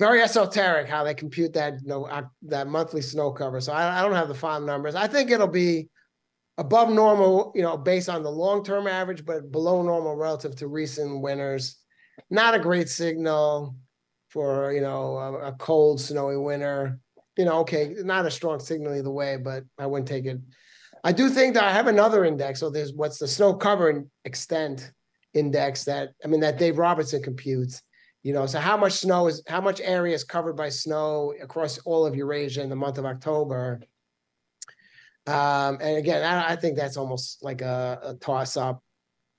Very 0.00 0.22
esoteric 0.22 0.88
how 0.88 1.04
they 1.04 1.12
compute 1.12 1.52
that 1.52 1.74
you 1.82 1.86
know 1.86 2.06
uh, 2.06 2.22
that 2.42 2.66
monthly 2.66 3.02
snow 3.02 3.30
cover. 3.30 3.60
So 3.60 3.72
I, 3.74 3.98
I 3.98 4.02
don't 4.02 4.14
have 4.14 4.28
the 4.28 4.34
final 4.34 4.66
numbers. 4.66 4.94
I 4.94 5.06
think 5.06 5.30
it'll 5.30 5.46
be 5.46 5.90
above 6.56 6.90
normal, 6.90 7.52
you 7.54 7.60
know, 7.60 7.76
based 7.76 8.08
on 8.08 8.22
the 8.22 8.30
long-term 8.30 8.86
average, 8.86 9.26
but 9.26 9.52
below 9.52 9.82
normal 9.82 10.16
relative 10.16 10.56
to 10.56 10.68
recent 10.68 11.20
winters. 11.20 11.76
Not 12.30 12.54
a 12.54 12.58
great 12.58 12.88
signal 12.88 13.76
for 14.30 14.72
you 14.72 14.80
know 14.80 15.18
a, 15.18 15.48
a, 15.48 15.52
cold 15.52 16.00
snowy 16.00 16.38
winter. 16.38 16.98
You 17.36 17.44
know 17.44 17.58
okay 17.58 17.94
not 17.98 18.24
a 18.24 18.30
strong 18.30 18.58
signal 18.58 18.94
either 18.94 19.10
way 19.10 19.36
but 19.36 19.64
i 19.78 19.86
wouldn't 19.86 20.08
take 20.08 20.24
it. 20.24 20.40
I 21.04 21.12
do 21.12 21.28
think 21.28 21.52
that 21.54 21.64
i 21.64 21.72
have 21.72 21.88
another 21.88 22.24
index. 22.24 22.58
So 22.60 22.70
there's 22.70 22.94
what's 22.94 23.18
the 23.18 23.28
snow 23.28 23.52
cover 23.52 24.04
extent 24.24 24.92
index 25.34 25.84
that 25.84 26.10
i 26.24 26.26
mean 26.26 26.40
that 26.40 26.58
dave 26.58 26.76
robertson 26.78 27.22
computes 27.22 27.82
you 28.22 28.32
know 28.32 28.46
so 28.46 28.58
how 28.60 28.76
much 28.76 28.92
snow 28.94 29.26
is 29.26 29.42
how 29.46 29.60
much 29.60 29.80
area 29.82 30.14
is 30.14 30.24
covered 30.24 30.56
by 30.56 30.68
snow 30.68 31.34
across 31.42 31.78
all 31.78 32.06
of 32.06 32.14
eurasia 32.14 32.62
in 32.62 32.68
the 32.68 32.76
month 32.76 32.98
of 32.98 33.04
october 33.04 33.80
um, 35.26 35.78
and 35.80 35.96
again 35.96 36.22
I, 36.24 36.52
I, 36.52 36.56
think 36.56 36.76
that's 36.76 36.96
almost 36.96 37.44
like 37.44 37.60
a, 37.60 38.00
a 38.02 38.14
toss 38.14 38.56
up 38.56 38.82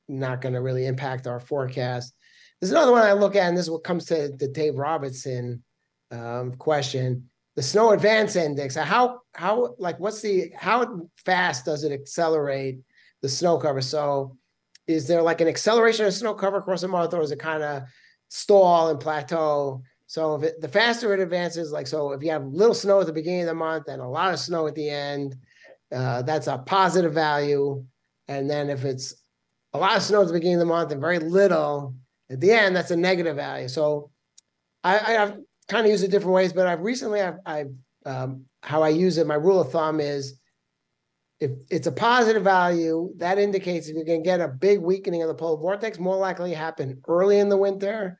not 0.07 0.41
going 0.41 0.53
to 0.53 0.61
really 0.61 0.85
impact 0.85 1.27
our 1.27 1.39
forecast 1.39 2.13
there's 2.61 2.71
another 2.71 2.91
one 2.91 3.01
I 3.01 3.13
look 3.13 3.35
at, 3.35 3.47
and 3.47 3.57
this 3.57 3.65
is 3.65 3.71
what 3.71 3.83
comes 3.83 4.05
to 4.05 4.29
the 4.37 4.47
Dave 4.47 4.77
Robertson 4.77 5.63
um, 6.11 6.53
question: 6.53 7.27
the 7.55 7.63
snow 7.63 7.91
advance 7.91 8.35
index. 8.35 8.75
How 8.75 9.21
how 9.33 9.75
like 9.79 9.99
what's 9.99 10.21
the 10.21 10.51
how 10.55 11.07
fast 11.25 11.65
does 11.65 11.83
it 11.83 11.91
accelerate 11.91 12.79
the 13.23 13.29
snow 13.29 13.57
cover? 13.57 13.81
So 13.81 14.37
is 14.85 15.07
there 15.07 15.23
like 15.23 15.41
an 15.41 15.47
acceleration 15.47 16.05
of 16.05 16.13
snow 16.13 16.35
cover 16.35 16.57
across 16.57 16.83
a 16.83 16.87
month, 16.87 17.15
or 17.15 17.21
is 17.23 17.31
it 17.31 17.39
kind 17.39 17.63
of 17.63 17.83
stall 18.31 18.89
and 18.89 18.99
plateau? 18.99 19.83
So 20.07 20.35
if 20.35 20.43
it, 20.43 20.61
the 20.61 20.67
faster 20.67 21.13
it 21.13 21.19
advances, 21.19 21.71
like 21.71 21.87
so, 21.87 22.13
if 22.13 22.23
you 22.23 22.31
have 22.31 22.45
little 22.45 22.73
snow 22.73 23.01
at 23.01 23.07
the 23.07 23.13
beginning 23.13 23.41
of 23.41 23.47
the 23.47 23.53
month 23.53 23.87
and 23.87 24.01
a 24.01 24.07
lot 24.07 24.33
of 24.33 24.39
snow 24.39 24.67
at 24.67 24.75
the 24.75 24.89
end, 24.89 25.35
uh, 25.91 26.21
that's 26.21 26.47
a 26.47 26.57
positive 26.57 27.13
value. 27.13 27.83
And 28.27 28.49
then 28.49 28.69
if 28.69 28.85
it's 28.85 29.13
a 29.73 29.77
lot 29.77 29.97
of 29.97 30.03
snow 30.03 30.21
at 30.21 30.27
the 30.27 30.33
beginning 30.33 30.55
of 30.55 30.61
the 30.61 30.65
month 30.65 30.91
and 30.91 31.01
very 31.01 31.19
little, 31.19 31.93
at 32.29 32.39
the 32.39 32.51
end, 32.51 32.75
that's 32.75 32.91
a 32.91 32.95
negative 32.95 33.35
value. 33.35 33.67
So 33.67 34.11
I, 34.83 34.97
I 34.99 35.11
have 35.11 35.37
kind 35.67 35.85
of 35.85 35.91
used 35.91 36.03
it 36.03 36.11
different 36.11 36.33
ways, 36.33 36.53
but 36.53 36.67
I've 36.67 36.81
recently 36.81 37.21
I've, 37.21 37.39
I've 37.45 37.71
um, 38.05 38.45
how 38.63 38.81
I 38.81 38.89
use 38.89 39.17
it. 39.17 39.27
My 39.27 39.35
rule 39.35 39.59
of 39.59 39.71
thumb 39.71 39.99
is 39.99 40.39
if 41.41 41.51
it's 41.71 41.87
a 41.87 41.91
positive 41.91 42.43
value, 42.43 43.11
that 43.17 43.39
indicates 43.39 43.87
if 43.87 43.95
you're 43.95 44.05
going 44.05 44.23
to 44.23 44.25
get 44.25 44.39
a 44.39 44.47
big 44.47 44.79
weakening 44.79 45.23
of 45.23 45.27
the 45.27 45.33
polar 45.33 45.57
vortex, 45.57 45.97
more 45.97 46.15
likely 46.15 46.53
happen 46.53 47.01
early 47.07 47.39
in 47.39 47.49
the 47.49 47.57
winter. 47.57 48.19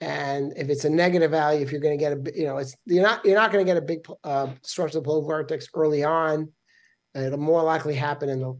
And 0.00 0.54
if 0.56 0.70
it's 0.70 0.86
a 0.86 0.90
negative 0.90 1.30
value, 1.30 1.60
if 1.60 1.70
you're 1.70 1.82
going 1.82 1.98
to 1.98 2.02
get 2.02 2.12
a, 2.12 2.38
you 2.38 2.46
know, 2.46 2.56
it's 2.56 2.74
you're 2.86 3.02
not 3.02 3.24
you're 3.26 3.34
not 3.34 3.52
going 3.52 3.64
to 3.64 3.70
get 3.70 3.76
a 3.76 3.84
big 3.84 4.06
uh, 4.24 4.48
structure 4.62 4.98
of 4.98 5.04
the 5.04 5.08
polar 5.08 5.22
vortex 5.22 5.68
early 5.74 6.02
on. 6.02 6.50
It'll 7.14 7.38
more 7.38 7.62
likely 7.62 7.94
happen 7.94 8.30
in 8.30 8.40
the 8.40 8.58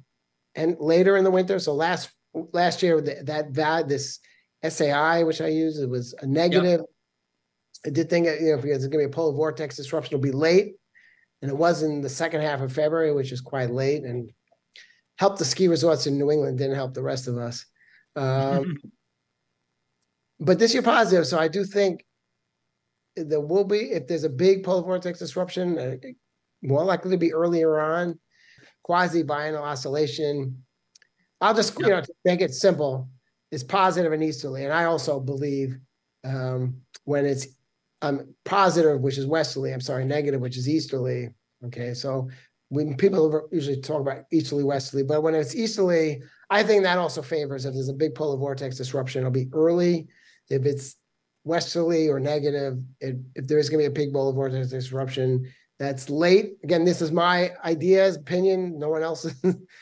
and 0.54 0.76
later 0.78 1.16
in 1.16 1.24
the 1.24 1.30
winter. 1.30 1.58
So 1.58 1.74
last 1.74 2.10
last 2.52 2.82
year 2.82 3.00
that 3.00 3.54
that 3.54 3.88
this 3.88 4.18
SAI, 4.66 5.22
which 5.22 5.40
I 5.40 5.48
use, 5.48 5.78
it 5.78 5.88
was 5.88 6.14
a 6.20 6.26
negative. 6.26 6.80
Yep. 6.80 6.86
I 7.86 7.90
did 7.90 8.10
think 8.10 8.26
you 8.26 8.52
know 8.52 8.58
if 8.58 8.64
it's 8.64 8.86
going 8.86 8.92
to 8.92 8.98
be 8.98 9.04
a 9.04 9.08
polar 9.08 9.34
vortex 9.34 9.76
disruption, 9.76 10.14
it'll 10.14 10.22
be 10.22 10.32
late 10.32 10.74
and 11.42 11.50
it 11.50 11.56
was 11.56 11.82
in 11.82 12.00
the 12.00 12.08
second 12.08 12.40
half 12.40 12.60
of 12.60 12.72
February, 12.72 13.12
which 13.12 13.32
is 13.32 13.40
quite 13.40 13.70
late, 13.70 14.04
and 14.04 14.30
helped 15.18 15.38
the 15.38 15.44
ski 15.44 15.68
resorts 15.68 16.06
in 16.06 16.18
New 16.18 16.30
England. 16.30 16.58
Didn't 16.58 16.76
help 16.76 16.94
the 16.94 17.02
rest 17.02 17.28
of 17.28 17.36
us. 17.36 17.64
Um, 18.14 18.76
but 20.40 20.58
this 20.58 20.72
year 20.72 20.82
positive, 20.82 21.26
so 21.26 21.38
I 21.38 21.48
do 21.48 21.64
think 21.64 22.04
there 23.16 23.40
will 23.40 23.64
be 23.64 23.92
if 23.92 24.06
there's 24.06 24.24
a 24.24 24.30
big 24.30 24.64
polar 24.64 24.82
vortex 24.82 25.18
disruption, 25.18 25.78
uh, 25.78 25.96
more 26.62 26.84
likely 26.84 27.10
to 27.12 27.16
be 27.18 27.32
earlier 27.32 27.80
on. 27.80 28.18
Quasi 28.82 29.22
biennial 29.22 29.64
oscillation. 29.64 30.62
I'll 31.40 31.54
just 31.54 31.78
you 31.78 31.88
know 31.88 32.02
make 32.24 32.40
it 32.40 32.54
simple. 32.54 33.08
It's 33.50 33.64
positive 33.64 34.12
and 34.12 34.22
easterly, 34.22 34.64
and 34.64 34.72
I 34.72 34.84
also 34.84 35.20
believe 35.20 35.76
um, 36.24 36.80
when 37.04 37.26
it's 37.26 37.46
um, 38.02 38.34
positive, 38.44 39.00
which 39.00 39.18
is 39.18 39.26
westerly. 39.26 39.72
I'm 39.72 39.80
sorry, 39.80 40.04
negative, 40.04 40.40
which 40.40 40.56
is 40.56 40.68
easterly. 40.68 41.30
Okay, 41.64 41.94
so 41.94 42.28
when 42.68 42.96
people 42.96 43.48
usually 43.52 43.80
talk 43.80 44.00
about 44.00 44.24
easterly, 44.32 44.64
westerly, 44.64 45.02
but 45.02 45.22
when 45.22 45.34
it's 45.34 45.54
easterly, 45.54 46.22
I 46.50 46.62
think 46.62 46.82
that 46.82 46.98
also 46.98 47.22
favors 47.22 47.64
if 47.64 47.74
there's 47.74 47.88
a 47.88 47.94
big 47.94 48.14
polar 48.14 48.36
vortex 48.36 48.76
disruption, 48.76 49.20
it'll 49.20 49.30
be 49.30 49.48
early. 49.52 50.08
If 50.50 50.64
it's 50.66 50.96
westerly 51.44 52.08
or 52.08 52.20
negative, 52.20 52.78
it, 53.00 53.16
if 53.34 53.46
there 53.46 53.58
is 53.58 53.70
going 53.70 53.84
to 53.84 53.90
be 53.90 53.92
a 53.92 54.04
big 54.04 54.12
polar 54.12 54.32
vortex 54.32 54.68
disruption, 54.68 55.50
that's 55.78 56.10
late. 56.10 56.54
Again, 56.64 56.84
this 56.84 57.02
is 57.02 57.12
my 57.12 57.52
ideas, 57.64 58.16
opinion, 58.16 58.78
no 58.78 58.88
one 58.88 59.02
else's. 59.02 59.34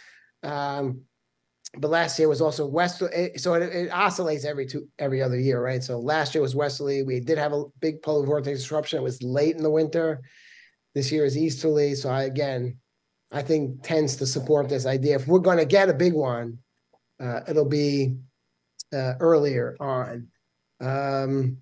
um, 0.42 1.02
but 1.78 1.90
last 1.90 2.18
year 2.18 2.28
was 2.28 2.40
also 2.40 2.66
westerly, 2.66 3.32
so 3.36 3.54
it, 3.54 3.62
it, 3.62 3.90
oscillates 3.90 4.44
every 4.44 4.66
two 4.66 4.88
every 4.98 5.22
other 5.22 5.38
year, 5.38 5.62
right? 5.62 5.82
So 5.82 5.98
last 5.98 6.34
year 6.34 6.42
was 6.42 6.54
westerly. 6.54 7.02
We 7.02 7.20
did 7.20 7.38
have 7.38 7.52
a 7.52 7.64
big 7.80 8.02
polar 8.02 8.26
vortex 8.26 8.60
disruption. 8.60 8.98
It 8.98 9.02
was 9.02 9.22
late 9.22 9.56
in 9.56 9.62
the 9.62 9.70
winter. 9.70 10.22
This 10.94 11.10
year 11.10 11.24
is 11.24 11.36
easterly. 11.36 11.94
So 11.94 12.10
I 12.10 12.24
again, 12.24 12.78
I 13.32 13.42
think 13.42 13.82
tends 13.82 14.16
to 14.16 14.26
support 14.26 14.68
this 14.68 14.86
idea. 14.86 15.16
If 15.16 15.26
we're 15.26 15.40
going 15.40 15.58
to 15.58 15.64
get 15.64 15.88
a 15.88 15.94
big 15.94 16.14
one, 16.14 16.58
uh, 17.20 17.40
it'll 17.48 17.68
be 17.68 18.16
uh, 18.92 19.14
earlier 19.20 19.76
on. 19.80 20.28
Um, 20.80 21.58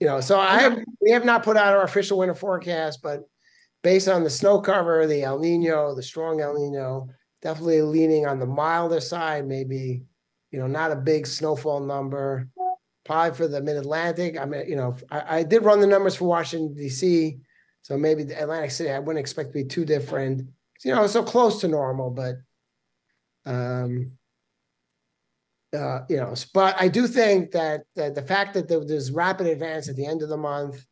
you 0.00 0.06
know, 0.06 0.20
so 0.20 0.38
I 0.38 0.60
have 0.60 0.78
we 1.00 1.10
have 1.10 1.24
not 1.24 1.42
put 1.42 1.56
out 1.56 1.74
our 1.74 1.82
official 1.82 2.18
winter 2.18 2.34
forecast, 2.34 3.00
but 3.02 3.22
based 3.82 4.08
on 4.08 4.22
the 4.22 4.30
snow 4.30 4.60
cover, 4.60 5.06
the 5.06 5.22
El 5.22 5.38
Nino, 5.38 5.94
the 5.94 6.02
strong 6.02 6.40
El 6.40 6.54
Nino 6.54 7.08
definitely 7.42 7.82
leaning 7.82 8.26
on 8.26 8.38
the 8.38 8.46
milder 8.46 9.00
side, 9.00 9.46
maybe, 9.46 10.02
you 10.50 10.58
know, 10.58 10.66
not 10.66 10.92
a 10.92 10.96
big 10.96 11.26
snowfall 11.26 11.80
number. 11.80 12.48
Probably 13.04 13.36
for 13.36 13.48
the 13.48 13.62
mid 13.62 13.76
Atlantic. 13.76 14.38
I 14.38 14.44
mean, 14.44 14.68
you 14.68 14.76
know, 14.76 14.96
I, 15.10 15.38
I, 15.38 15.42
did 15.42 15.64
run 15.64 15.80
the 15.80 15.86
numbers 15.86 16.14
for 16.14 16.26
Washington, 16.26 16.74
D.C. 16.74 17.38
So 17.80 17.96
maybe 17.96 18.22
the 18.22 18.38
Atlantic 18.38 18.70
City, 18.70 18.90
I 18.90 18.98
wouldn't 18.98 19.18
expect 19.20 19.50
to 19.50 19.54
be 19.54 19.64
too 19.64 19.86
different. 19.86 20.42
You 20.84 20.94
know, 20.94 21.06
so 21.06 21.22
close 21.22 21.60
to 21.62 21.68
normal, 21.68 22.10
but 22.10 22.34
um 23.46 24.12
uh, 25.76 26.00
you 26.08 26.16
know, 26.16 26.34
but 26.54 26.74
I 26.80 26.88
do 26.88 27.06
think 27.06 27.50
that, 27.52 27.82
that 27.94 28.14
the 28.14 28.22
fact 28.22 28.54
that 28.54 28.68
there, 28.68 28.84
there's 28.84 29.10
rapid 29.10 29.46
advance 29.46 29.88
at 29.88 29.96
the 29.96 30.06
end 30.06 30.22
of 30.22 30.28
the 30.28 30.36
month, 30.36 30.84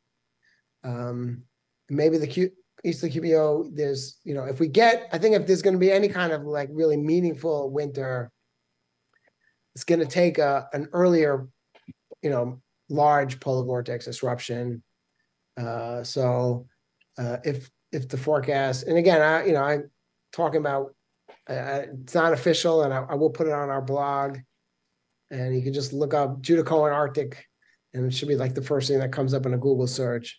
um, 0.85 1.43
maybe 1.89 2.19
the 2.19 2.27
Q, 2.27 2.51
East 2.87 3.03
of 3.03 3.11
QBO, 3.11 3.75
there's, 3.75 4.18
you 4.22 4.33
know, 4.33 4.44
if 4.44 4.61
we 4.61 4.68
get, 4.68 5.09
I 5.12 5.18
think 5.18 5.35
if 5.35 5.46
there's 5.46 5.62
going 5.62 5.75
to 5.75 5.81
be 5.81 5.90
any 5.90 6.09
kind 6.09 6.33
of 6.33 6.44
like 6.44 6.68
really 6.72 6.96
meaningful 6.96 7.70
winter, 7.70 8.31
it's 9.75 9.85
going 9.85 10.01
to 10.01 10.07
take 10.07 10.38
a, 10.38 10.68
an 10.72 10.88
earlier, 10.92 11.49
you 12.22 12.31
know, 12.31 12.61
large 12.88 13.40
polar 13.40 13.64
vortex 13.64 14.05
disruption. 14.05 14.83
Uh, 15.57 16.05
so 16.05 16.66
uh, 17.18 17.38
if 17.44 17.70
if 17.92 18.09
the 18.09 18.16
forecast, 18.16 18.85
and 18.85 18.99
again, 18.99 19.20
I 19.20 19.46
you 19.46 19.53
know 19.53 19.62
I'm 19.62 19.90
talking 20.33 20.61
about 20.61 20.94
uh, 21.49 21.83
it's 22.03 22.14
not 22.14 22.33
official, 22.33 22.83
and 22.83 22.92
I, 22.92 23.05
I, 23.11 23.14
will 23.14 23.31
put 23.31 23.46
it 23.46 23.53
on 23.53 23.70
our 23.70 23.81
blog, 23.83 24.38
and 25.31 25.55
you 25.55 25.62
can 25.62 25.72
just 25.72 25.92
look 25.92 26.14
up 26.14 26.40
Judah 26.42 26.62
Cohen 26.62 26.92
Arctic, 26.92 27.46
and 27.94 28.05
it 28.05 28.14
should 28.14 28.29
be 28.29 28.37
like 28.37 28.55
the 28.55 28.62
first 28.62 28.88
thing 28.88 28.99
that 28.99 29.12
comes 29.12 29.35
up 29.35 29.46
in 29.46 29.55
a 29.55 29.59
Google 29.59 29.87
search. 29.87 30.38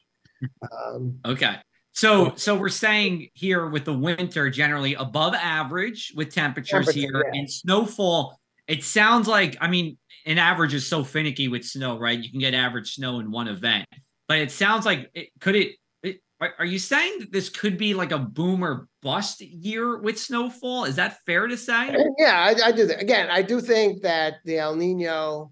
Um, 0.71 1.19
okay. 1.25 1.57
So, 1.97 2.27
oh. 2.27 2.33
so 2.35 2.53
we're 2.53 2.69
saying 2.69 3.29
here 3.33 3.65
with 3.65 3.83
the 3.83 3.93
winter 3.93 4.51
generally 4.51 4.93
above 4.93 5.33
average 5.33 6.13
with 6.15 6.31
temperatures 6.31 6.85
Temperature, 6.85 6.99
here 6.99 7.25
yeah. 7.33 7.39
and 7.39 7.51
snowfall. 7.51 8.39
It 8.67 8.83
sounds 8.83 9.27
like, 9.27 9.57
I 9.61 9.67
mean, 9.67 9.97
an 10.27 10.37
average 10.37 10.75
is 10.75 10.85
so 10.85 11.03
finicky 11.03 11.47
with 11.47 11.65
snow, 11.65 11.97
right? 11.97 12.19
You 12.19 12.29
can 12.29 12.39
get 12.39 12.53
average 12.53 12.93
snow 12.93 13.19
in 13.19 13.31
one 13.31 13.47
event, 13.47 13.87
but 14.27 14.37
it 14.37 14.51
sounds 14.51 14.85
like 14.85 15.09
it 15.15 15.29
could 15.39 15.55
it. 15.55 15.71
it 16.03 16.21
are, 16.39 16.53
are 16.59 16.65
you 16.65 16.77
saying 16.77 17.17
that 17.21 17.31
this 17.31 17.49
could 17.49 17.79
be 17.79 17.95
like 17.95 18.11
a 18.11 18.19
boom 18.19 18.63
or 18.63 18.87
bust 19.01 19.41
year 19.41 19.97
with 19.97 20.19
snowfall? 20.19 20.85
Is 20.85 20.97
that 20.97 21.17
fair 21.25 21.47
to 21.47 21.57
say? 21.57 21.95
Uh, 21.95 22.03
yeah, 22.19 22.37
I, 22.37 22.67
I 22.67 22.71
do. 22.73 22.85
That. 22.85 23.01
Again, 23.01 23.27
I 23.31 23.41
do 23.41 23.59
think 23.59 24.03
that 24.03 24.35
the 24.45 24.59
El 24.59 24.75
Nino 24.75 25.51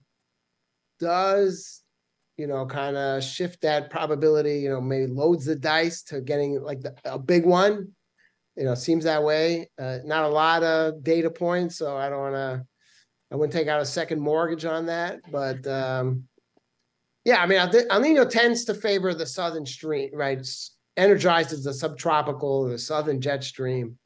does 1.00 1.82
you 2.38 2.48
know, 2.48 2.66
kind 2.66 2.98
of 2.98 3.24
shift 3.24 3.62
that 3.62 3.90
probability, 3.90 4.60
you 4.60 4.70
know, 4.70 4.82
maybe 4.82 5.08
loads 5.08 5.46
the 5.46 5.56
dice 5.56 6.04
to 6.04 6.22
getting 6.22 6.62
like 6.62 6.82
the, 6.82 6.96
a 7.06 7.18
big 7.18 7.46
one. 7.46 7.92
You 8.56 8.64
know, 8.64 8.76
seems 8.76 9.04
that 9.04 9.24
way. 9.24 9.70
Uh, 9.78 10.00
not 10.06 10.24
a 10.24 10.30
lot 10.30 10.64
of 10.64 11.04
data 11.04 11.30
points, 11.30 11.78
so 11.78 11.98
I 11.98 12.10
don't 12.10 12.20
want 12.20 12.36
to. 12.36 12.66
I 13.32 13.36
wouldn't 13.36 13.54
take 13.54 13.68
out 13.68 13.82
a 13.82 13.86
second 13.86 14.22
mortgage 14.22 14.66
on 14.66 14.86
that, 14.86 15.20
but 15.32 15.66
um, 15.68 16.24
yeah, 17.26 17.42
I 17.42 17.48
mean, 17.48 17.58
El 17.90 18.00
Nino 18.00 18.24
tends 18.24 18.66
to 18.66 18.74
favor 18.74 19.14
the 19.14 19.26
southern 19.26 19.66
stream, 19.66 20.12
right? 20.14 20.48
Energizes 20.96 21.64
the 21.64 21.74
subtropical, 21.74 22.70
the 22.70 22.78
southern 22.78 23.20
jet 23.20 23.44
stream. 23.44 23.98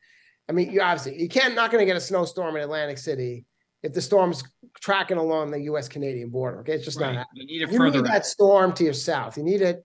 I 0.48 0.54
mean, 0.54 0.72
you 0.72 0.82
obviously 0.82 1.22
you 1.22 1.28
can't 1.28 1.54
not 1.54 1.70
going 1.70 1.82
to 1.82 1.86
get 1.86 1.98
a 1.98 2.02
snowstorm 2.02 2.56
in 2.56 2.64
Atlantic 2.64 2.98
City 2.98 3.46
if 3.84 3.94
the 3.94 4.02
storm's 4.02 4.44
tracking 4.82 5.18
along 5.18 5.52
the 5.52 5.62
U.S. 5.62 5.88
Canadian 5.88 6.30
border. 6.30 6.60
Okay, 6.60 6.74
it's 6.74 6.86
just 6.86 7.00
right. 7.00 7.14
not 7.14 7.20
happening. 7.20 7.48
You 7.48 7.60
need, 7.60 7.62
it 7.64 7.72
you 7.72 7.92
need 7.92 8.06
that 8.06 8.26
storm 8.26 8.74
to 8.74 8.84
your 8.84 8.94
south. 8.94 9.38
You 9.38 9.44
need 9.44 9.62
it. 9.62 9.84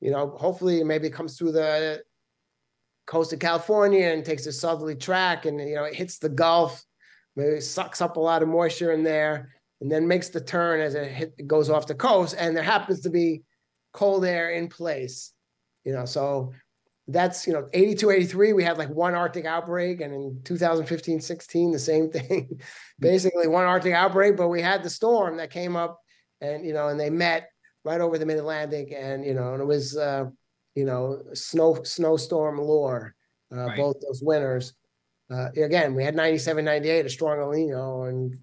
You 0.00 0.10
know, 0.10 0.36
hopefully, 0.38 0.82
maybe 0.84 1.06
it 1.06 1.12
comes 1.12 1.36
through 1.36 1.52
the 1.52 2.02
coast 3.06 3.32
of 3.32 3.38
California 3.40 4.06
and 4.06 4.24
takes 4.24 4.46
a 4.46 4.52
southerly 4.52 4.96
track, 4.96 5.46
and 5.46 5.60
you 5.60 5.74
know, 5.74 5.84
it 5.84 5.94
hits 5.94 6.18
the 6.18 6.28
Gulf. 6.28 6.84
Maybe 7.36 7.56
it 7.56 7.62
sucks 7.62 8.00
up 8.00 8.16
a 8.16 8.20
lot 8.20 8.42
of 8.42 8.48
moisture 8.48 8.92
in 8.92 9.02
there, 9.02 9.52
and 9.80 9.90
then 9.90 10.06
makes 10.06 10.28
the 10.28 10.40
turn 10.40 10.80
as 10.80 10.94
it, 10.94 11.10
hit, 11.10 11.34
it 11.38 11.46
goes 11.46 11.70
off 11.70 11.86
the 11.86 11.94
coast. 11.94 12.36
And 12.38 12.56
there 12.56 12.64
happens 12.64 13.00
to 13.00 13.10
be 13.10 13.42
cold 13.92 14.24
air 14.24 14.50
in 14.50 14.68
place. 14.68 15.32
You 15.84 15.92
know, 15.92 16.04
so 16.04 16.52
that's 17.08 17.46
you 17.46 17.52
know 17.52 17.68
82 17.72 18.10
83 18.10 18.52
we 18.52 18.62
had 18.62 18.78
like 18.78 18.88
one 18.88 19.14
arctic 19.14 19.44
outbreak 19.44 20.00
and 20.00 20.14
in 20.14 20.40
2015 20.44 21.20
16 21.20 21.72
the 21.72 21.78
same 21.78 22.10
thing 22.12 22.48
mm. 22.52 22.60
basically 23.00 23.48
one 23.48 23.64
arctic 23.64 23.92
outbreak 23.92 24.36
but 24.36 24.48
we 24.48 24.62
had 24.62 24.82
the 24.82 24.90
storm 24.90 25.36
that 25.36 25.50
came 25.50 25.76
up 25.76 26.00
and 26.40 26.64
you 26.64 26.72
know 26.72 26.88
and 26.88 27.00
they 27.00 27.10
met 27.10 27.48
right 27.84 28.00
over 28.00 28.18
the 28.18 28.26
mid-atlantic 28.26 28.92
and 28.96 29.24
you 29.24 29.34
know 29.34 29.52
and 29.52 29.62
it 29.62 29.66
was 29.66 29.96
uh 29.96 30.24
you 30.74 30.84
know 30.84 31.22
snow 31.34 31.82
snowstorm 31.82 32.58
lore 32.58 33.14
uh, 33.52 33.66
right. 33.66 33.76
both 33.76 33.96
those 34.00 34.22
winters 34.22 34.72
uh, 35.32 35.48
again 35.56 35.94
we 35.94 36.04
had 36.04 36.14
97 36.14 36.64
98 36.64 37.06
a 37.06 37.08
strong 37.08 37.40
El 37.40 37.50
Nino 37.50 38.04
and 38.04 38.36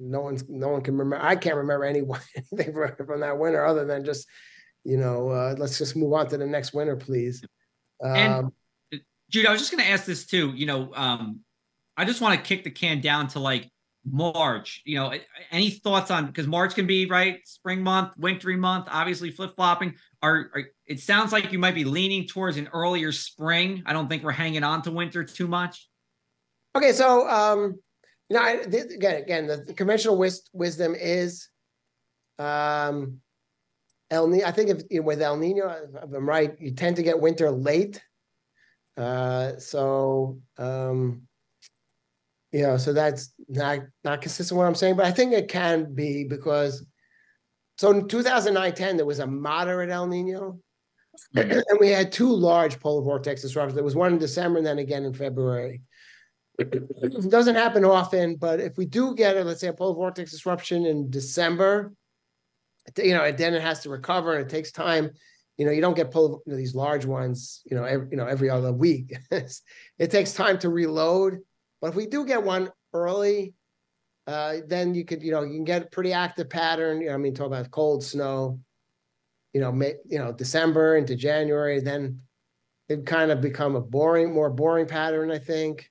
no 0.00 0.20
one's 0.20 0.44
no 0.48 0.68
one 0.68 0.80
can 0.80 0.96
remember 0.96 1.24
i 1.24 1.36
can't 1.36 1.56
remember 1.56 1.84
any, 1.84 2.00
anything 2.52 2.74
from, 2.74 3.06
from 3.06 3.20
that 3.20 3.38
winter 3.38 3.64
other 3.64 3.84
than 3.84 4.04
just 4.04 4.26
you 4.82 4.96
know 4.96 5.28
uh, 5.28 5.54
let's 5.58 5.78
just 5.78 5.94
move 5.94 6.12
on 6.12 6.28
to 6.28 6.36
the 6.36 6.46
next 6.46 6.74
winter 6.74 6.96
please 6.96 7.44
and 8.02 8.32
um, 8.32 8.52
Jude, 9.30 9.46
I 9.46 9.52
was 9.52 9.60
just 9.60 9.70
going 9.70 9.82
to 9.82 9.90
ask 9.90 10.04
this 10.04 10.26
too. 10.26 10.52
You 10.54 10.66
know, 10.66 10.92
um, 10.94 11.40
I 11.96 12.04
just 12.04 12.20
want 12.20 12.38
to 12.38 12.46
kick 12.46 12.64
the 12.64 12.70
can 12.70 13.00
down 13.00 13.28
to 13.28 13.38
like 13.38 13.70
March. 14.04 14.82
You 14.84 14.96
know, 14.96 15.12
any 15.50 15.70
thoughts 15.70 16.10
on 16.10 16.26
because 16.26 16.46
March 16.46 16.74
can 16.74 16.86
be 16.86 17.06
right 17.06 17.46
spring 17.46 17.82
month, 17.82 18.12
wintry 18.16 18.56
month, 18.56 18.86
obviously 18.90 19.30
flip 19.30 19.54
flopping. 19.54 19.94
Are, 20.22 20.50
are, 20.54 20.64
it 20.86 21.00
sounds 21.00 21.32
like 21.32 21.52
you 21.52 21.58
might 21.58 21.74
be 21.74 21.84
leaning 21.84 22.26
towards 22.26 22.56
an 22.56 22.68
earlier 22.72 23.12
spring. 23.12 23.82
I 23.86 23.92
don't 23.92 24.08
think 24.08 24.22
we're 24.22 24.32
hanging 24.32 24.64
on 24.64 24.82
to 24.82 24.90
winter 24.90 25.24
too 25.24 25.46
much. 25.46 25.88
Okay, 26.76 26.92
so 26.92 27.28
um, 27.28 27.78
you 28.28 28.36
know, 28.36 28.42
I, 28.42 28.52
again, 28.52 29.22
again, 29.22 29.46
the, 29.46 29.58
the 29.58 29.74
conventional 29.74 30.16
wis- 30.16 30.48
wisdom 30.52 30.94
is 30.94 31.48
um, 32.38 33.20
El 34.10 34.26
Nino, 34.26 34.44
I 34.44 34.50
think 34.50 34.84
if 34.90 35.04
with 35.04 35.22
El 35.22 35.36
Nino, 35.36 35.68
if 35.68 36.14
I'm 36.14 36.28
right, 36.28 36.54
you 36.60 36.72
tend 36.72 36.96
to 36.96 37.02
get 37.02 37.20
winter 37.20 37.50
late. 37.50 38.02
Uh, 38.96 39.56
so 39.58 40.40
um, 40.58 41.22
you 42.52 42.62
know, 42.62 42.76
so 42.76 42.92
that's 42.92 43.32
not 43.48 43.80
not 44.02 44.20
consistent 44.20 44.56
with 44.56 44.64
what 44.64 44.68
I'm 44.68 44.74
saying, 44.74 44.96
but 44.96 45.06
I 45.06 45.12
think 45.12 45.32
it 45.32 45.48
can 45.48 45.94
be 45.94 46.24
because 46.24 46.84
so 47.78 47.90
in 47.90 48.08
2009-10 48.08 48.96
there 48.96 49.06
was 49.06 49.20
a 49.20 49.26
moderate 49.26 49.90
El 49.90 50.08
Nino, 50.08 50.58
mm-hmm. 51.34 51.50
and 51.50 51.80
we 51.80 51.88
had 51.88 52.10
two 52.10 52.30
large 52.30 52.80
polar 52.80 53.02
vortex 53.02 53.42
disruptions. 53.42 53.74
There 53.74 53.84
was 53.84 53.94
one 53.94 54.14
in 54.14 54.18
December 54.18 54.58
and 54.58 54.66
then 54.66 54.78
again 54.78 55.04
in 55.04 55.14
February. 55.14 55.82
It 56.58 57.30
doesn't 57.30 57.54
happen 57.54 57.86
often, 57.86 58.36
but 58.36 58.60
if 58.60 58.76
we 58.76 58.84
do 58.84 59.14
get 59.14 59.36
a, 59.36 59.44
let's 59.44 59.60
say 59.60 59.68
a 59.68 59.72
polar 59.72 59.94
vortex 59.94 60.30
disruption 60.32 60.84
in 60.84 61.08
December, 61.08 61.94
you 62.98 63.14
know, 63.14 63.24
and 63.24 63.36
then 63.36 63.54
it 63.54 63.62
has 63.62 63.80
to 63.80 63.90
recover 63.90 64.34
and 64.34 64.46
it 64.46 64.50
takes 64.50 64.72
time. 64.72 65.10
You 65.56 65.66
know, 65.66 65.72
you 65.72 65.80
don't 65.80 65.96
get 65.96 66.10
pulled 66.10 66.40
you 66.46 66.52
know, 66.52 66.56
these 66.56 66.74
large 66.74 67.04
ones, 67.04 67.62
you 67.70 67.76
know, 67.76 67.84
every, 67.84 68.08
you 68.10 68.16
know, 68.16 68.26
every 68.26 68.48
other 68.48 68.72
week. 68.72 69.14
it 69.30 70.10
takes 70.10 70.32
time 70.32 70.58
to 70.60 70.70
reload. 70.70 71.38
But 71.80 71.88
if 71.88 71.94
we 71.94 72.06
do 72.06 72.24
get 72.24 72.42
one 72.42 72.70
early, 72.92 73.54
uh, 74.26 74.56
then 74.66 74.94
you 74.94 75.04
could, 75.04 75.22
you 75.22 75.32
know, 75.32 75.42
you 75.42 75.54
can 75.54 75.64
get 75.64 75.82
a 75.82 75.86
pretty 75.86 76.12
active 76.12 76.48
pattern. 76.48 77.00
You 77.00 77.08
know, 77.08 77.14
I 77.14 77.18
mean, 77.18 77.34
talk 77.34 77.48
about 77.48 77.70
cold 77.70 78.02
snow, 78.02 78.60
you 79.52 79.60
know, 79.60 79.72
May, 79.72 79.94
you 80.08 80.18
know, 80.18 80.32
December 80.32 80.96
into 80.96 81.16
January, 81.16 81.80
then 81.80 82.20
it 82.88 83.06
kind 83.06 83.30
of 83.30 83.40
become 83.40 83.76
a 83.76 83.80
boring, 83.80 84.32
more 84.32 84.50
boring 84.50 84.86
pattern, 84.86 85.30
I 85.30 85.38
think. 85.38 85.90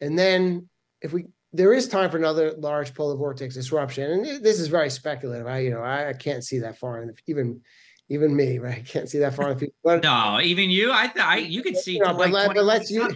And 0.00 0.18
then 0.18 0.68
if 1.00 1.12
we 1.12 1.26
there 1.52 1.72
is 1.72 1.88
time 1.88 2.10
for 2.10 2.18
another 2.18 2.52
large 2.58 2.94
polar 2.94 3.16
vortex 3.16 3.54
disruption, 3.54 4.10
and 4.10 4.44
this 4.44 4.60
is 4.60 4.68
very 4.68 4.90
speculative. 4.90 5.46
I 5.46 5.60
you 5.60 5.70
know 5.70 5.80
I, 5.80 6.10
I 6.10 6.12
can't 6.12 6.44
see 6.44 6.58
that 6.60 6.78
far, 6.78 7.00
and 7.00 7.18
even 7.26 7.60
even 8.08 8.34
me, 8.34 8.58
right? 8.58 8.78
I 8.78 8.80
can't 8.80 9.08
see 9.08 9.18
that 9.18 9.34
far. 9.34 9.56
But, 9.84 10.02
no, 10.02 10.40
even 10.42 10.70
you, 10.70 10.90
I, 10.90 11.10
I 11.20 11.38
you 11.38 11.62
could 11.62 11.76
see. 11.84 11.94
You 11.94 12.04
know, 12.04 12.14
but, 12.14 12.30
let, 12.30 12.54
but 12.54 12.64
let's 12.64 12.90
you. 12.90 13.08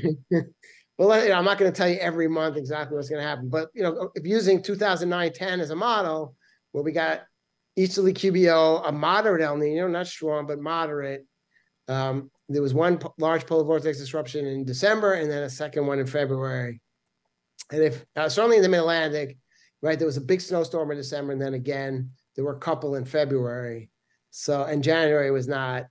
well, 0.98 1.22
you 1.22 1.28
know, 1.28 1.34
I'm 1.34 1.44
not 1.44 1.58
going 1.58 1.70
to 1.70 1.76
tell 1.76 1.88
you 1.88 1.96
every 1.96 2.28
month 2.28 2.56
exactly 2.56 2.96
what's 2.96 3.08
going 3.08 3.22
to 3.22 3.28
happen, 3.28 3.48
but 3.48 3.68
you 3.74 3.82
know, 3.82 4.10
if 4.14 4.26
using 4.26 4.62
2009-10 4.62 5.60
as 5.60 5.70
a 5.70 5.76
model, 5.76 6.34
where 6.72 6.84
we 6.84 6.92
got 6.92 7.22
easterly 7.76 8.12
QBO, 8.12 8.86
a 8.86 8.92
moderate 8.92 9.42
El 9.42 9.56
Nino, 9.56 9.88
not 9.88 10.06
strong 10.06 10.46
but 10.46 10.60
moderate. 10.60 11.26
Um, 11.88 12.30
there 12.48 12.62
was 12.62 12.74
one 12.74 13.00
large 13.18 13.46
polar 13.46 13.64
vortex 13.64 13.98
disruption 13.98 14.46
in 14.46 14.64
December, 14.64 15.14
and 15.14 15.30
then 15.30 15.42
a 15.42 15.50
second 15.50 15.86
one 15.86 15.98
in 15.98 16.06
February. 16.06 16.80
And 17.70 17.82
if 17.82 18.04
uh, 18.16 18.28
certainly 18.28 18.56
in 18.56 18.62
the 18.62 18.68
Mid 18.68 18.80
Atlantic, 18.80 19.38
right, 19.80 19.98
there 19.98 20.06
was 20.06 20.16
a 20.16 20.22
big 20.22 20.40
snowstorm 20.40 20.90
in 20.90 20.96
December, 20.96 21.32
and 21.32 21.40
then 21.40 21.54
again 21.54 22.10
there 22.34 22.44
were 22.44 22.56
a 22.56 22.60
couple 22.60 22.94
in 22.96 23.04
February. 23.04 23.90
So 24.30 24.64
and 24.64 24.82
January 24.82 25.30
was 25.30 25.48
not 25.48 25.86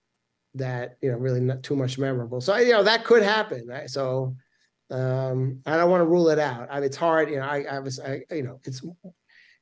that 0.55 0.97
you 1.01 1.11
know 1.11 1.17
really 1.17 1.39
not 1.39 1.63
too 1.63 1.75
much 1.75 1.97
memorable. 1.97 2.41
So 2.41 2.55
you 2.57 2.73
know 2.73 2.83
that 2.83 3.05
could 3.05 3.23
happen. 3.23 3.67
Right? 3.67 3.89
So 3.89 4.35
um, 4.89 5.61
I 5.65 5.77
don't 5.77 5.89
want 5.89 6.01
to 6.01 6.05
rule 6.05 6.29
it 6.29 6.39
out. 6.39 6.67
I 6.69 6.75
mean, 6.75 6.83
it's 6.83 6.97
hard. 6.97 7.29
You 7.29 7.37
know, 7.37 7.43
I, 7.45 7.63
I 7.63 7.79
was 7.79 7.99
I, 7.99 8.21
you 8.31 8.43
know 8.43 8.59
it's 8.65 8.81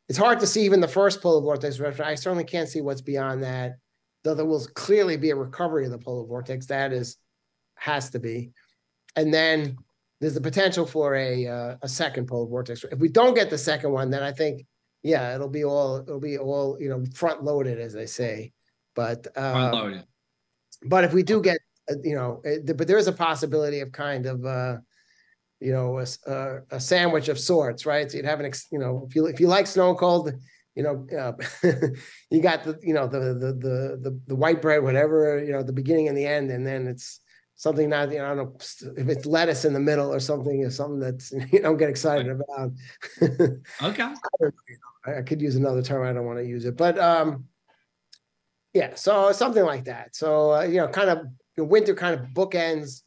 it's 0.07 0.17
hard 0.17 0.39
to 0.39 0.47
see 0.47 0.63
even 0.63 0.81
the 0.81 0.87
first 0.87 1.21
polar 1.21 1.41
vortex 1.41 1.79
I 1.79 2.15
certainly 2.15 2.43
can't 2.43 2.67
see 2.67 2.81
what's 2.81 3.01
beyond 3.01 3.43
that 3.43 3.73
though 4.23 4.35
there 4.35 4.45
will 4.45 4.65
clearly 4.75 5.17
be 5.17 5.29
a 5.29 5.35
recovery 5.35 5.85
of 5.85 5.91
the 5.91 5.97
polar 5.97 6.25
vortex. 6.25 6.65
That 6.67 6.91
is 6.91 7.17
has 7.75 8.09
to 8.11 8.19
be, 8.19 8.51
and 9.15 9.33
then 9.33 9.77
there's 10.19 10.33
the 10.33 10.41
potential 10.41 10.85
for 10.85 11.15
a 11.15 11.47
uh, 11.47 11.75
a 11.81 11.87
second 11.87 12.27
polar 12.27 12.47
vortex. 12.47 12.83
If 12.91 12.99
we 12.99 13.09
don't 13.09 13.33
get 13.33 13.49
the 13.49 13.57
second 13.57 13.91
one, 13.91 14.09
then 14.09 14.23
I 14.23 14.31
think 14.31 14.65
yeah, 15.03 15.33
it'll 15.33 15.49
be 15.49 15.63
all 15.63 15.97
it'll 15.97 16.19
be 16.19 16.37
all 16.37 16.77
you 16.79 16.89
know 16.89 17.03
front 17.13 17.43
loaded 17.43 17.79
as 17.79 17.93
they 17.93 18.05
say. 18.05 18.51
But 18.95 19.27
um, 19.37 20.03
but 20.85 21.03
if 21.03 21.13
we 21.13 21.23
do 21.23 21.41
get 21.41 21.59
uh, 21.89 21.95
you 22.03 22.15
know, 22.15 22.41
it, 22.43 22.77
but 22.77 22.87
there 22.87 22.97
is 22.97 23.07
a 23.07 23.13
possibility 23.13 23.79
of 23.79 23.91
kind 23.91 24.25
of 24.25 24.45
uh, 24.45 24.77
you 25.59 25.71
know 25.71 25.99
a, 25.99 26.05
a, 26.27 26.59
a 26.71 26.79
sandwich 26.79 27.29
of 27.29 27.39
sorts, 27.39 27.85
right? 27.85 28.09
So 28.11 28.17
you'd 28.17 28.25
have 28.25 28.39
an 28.39 28.45
ex, 28.45 28.67
you 28.71 28.79
know 28.79 29.05
if 29.07 29.15
you 29.15 29.25
if 29.27 29.39
you 29.39 29.47
like 29.47 29.67
snow 29.67 29.95
cold, 29.95 30.33
you 30.75 30.83
know, 30.83 31.05
uh, 31.17 31.33
you 32.29 32.41
got 32.41 32.63
the, 32.63 32.79
you 32.81 32.93
know, 32.93 33.05
the, 33.05 33.19
the, 33.19 33.53
the, 33.53 33.99
the, 34.01 34.21
the 34.27 34.35
white 34.35 34.61
bread, 34.61 34.81
whatever, 34.81 35.43
you 35.43 35.51
know, 35.51 35.61
the 35.61 35.73
beginning 35.73 36.07
and 36.07 36.17
the 36.17 36.25
end, 36.25 36.51
and 36.51 36.65
then 36.65 36.87
it's 36.87 37.19
something 37.59 37.89
not, 37.89 38.09
you 38.09 38.19
know, 38.19 38.23
I 38.23 38.35
don't 38.35 38.37
know 38.37 38.55
if 38.95 39.09
it's 39.09 39.25
lettuce 39.25 39.65
in 39.65 39.73
the 39.73 39.81
middle 39.81 40.13
or 40.13 40.21
something, 40.21 40.63
or 40.63 40.69
something 40.69 41.01
that's 41.01 41.31
you 41.51 41.61
don't 41.61 41.75
get 41.75 41.89
excited 41.89 42.29
about. 42.29 42.71
okay. 43.83 44.13
I, 45.05 45.17
I 45.17 45.21
could 45.23 45.41
use 45.41 45.57
another 45.57 45.81
term. 45.81 46.07
I 46.07 46.13
don't 46.13 46.25
want 46.25 46.39
to 46.39 46.45
use 46.45 46.63
it, 46.63 46.77
but 46.77 46.97
um, 46.97 47.45
yeah, 48.73 48.95
so 48.95 49.33
something 49.33 49.65
like 49.65 49.83
that. 49.85 50.15
So 50.15 50.53
uh, 50.53 50.61
you 50.61 50.77
know, 50.77 50.87
kind 50.87 51.09
of 51.09 51.27
winter 51.57 51.93
kind 51.95 52.17
of 52.17 52.27
bookends. 52.27 53.01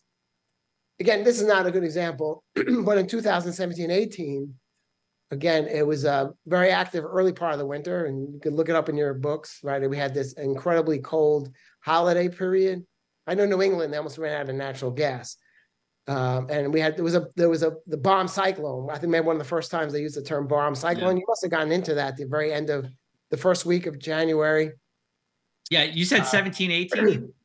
Again, 1.00 1.24
this 1.24 1.40
is 1.40 1.46
not 1.48 1.66
a 1.66 1.70
good 1.70 1.82
example, 1.82 2.44
but 2.54 2.98
in 2.98 3.06
2017, 3.06 3.90
18, 3.90 4.54
again, 5.30 5.66
it 5.66 5.86
was 5.86 6.04
a 6.04 6.30
very 6.46 6.70
active 6.70 7.04
early 7.06 7.32
part 7.32 7.54
of 7.54 7.58
the 7.58 7.66
winter, 7.66 8.04
and 8.04 8.34
you 8.34 8.38
can 8.38 8.54
look 8.54 8.68
it 8.68 8.76
up 8.76 8.90
in 8.90 8.98
your 8.98 9.14
books, 9.14 9.60
right? 9.64 9.88
We 9.88 9.96
had 9.96 10.12
this 10.12 10.34
incredibly 10.34 10.98
cold 10.98 11.50
holiday 11.80 12.28
period. 12.28 12.84
I 13.26 13.34
know 13.34 13.46
New 13.46 13.62
England, 13.62 13.92
they 13.92 13.96
almost 13.96 14.18
ran 14.18 14.40
out 14.40 14.48
of 14.48 14.56
natural 14.56 14.90
gas. 14.90 15.36
Um, 16.08 16.48
and 16.50 16.72
we 16.72 16.80
had 16.80 16.96
there 16.96 17.04
was 17.04 17.14
a 17.14 17.28
there 17.36 17.48
was 17.48 17.62
a 17.62 17.74
the 17.86 17.96
bomb 17.96 18.26
cyclone. 18.26 18.90
I 18.90 18.98
think 18.98 19.12
maybe 19.12 19.24
one 19.24 19.36
of 19.36 19.42
the 19.42 19.48
first 19.48 19.70
times 19.70 19.92
they 19.92 20.00
used 20.00 20.16
the 20.16 20.22
term 20.22 20.48
bomb 20.48 20.74
cyclone. 20.74 21.16
Yeah. 21.16 21.20
You 21.20 21.24
must 21.28 21.42
have 21.42 21.52
gotten 21.52 21.70
into 21.70 21.94
that 21.94 22.08
at 22.08 22.16
the 22.16 22.26
very 22.26 22.52
end 22.52 22.70
of 22.70 22.88
the 23.30 23.36
first 23.36 23.64
week 23.64 23.86
of 23.86 24.00
January. 24.00 24.72
Yeah, 25.70 25.84
you 25.84 26.04
said 26.04 26.22
uh, 26.22 26.24
17, 26.24 26.70
18? 26.70 27.32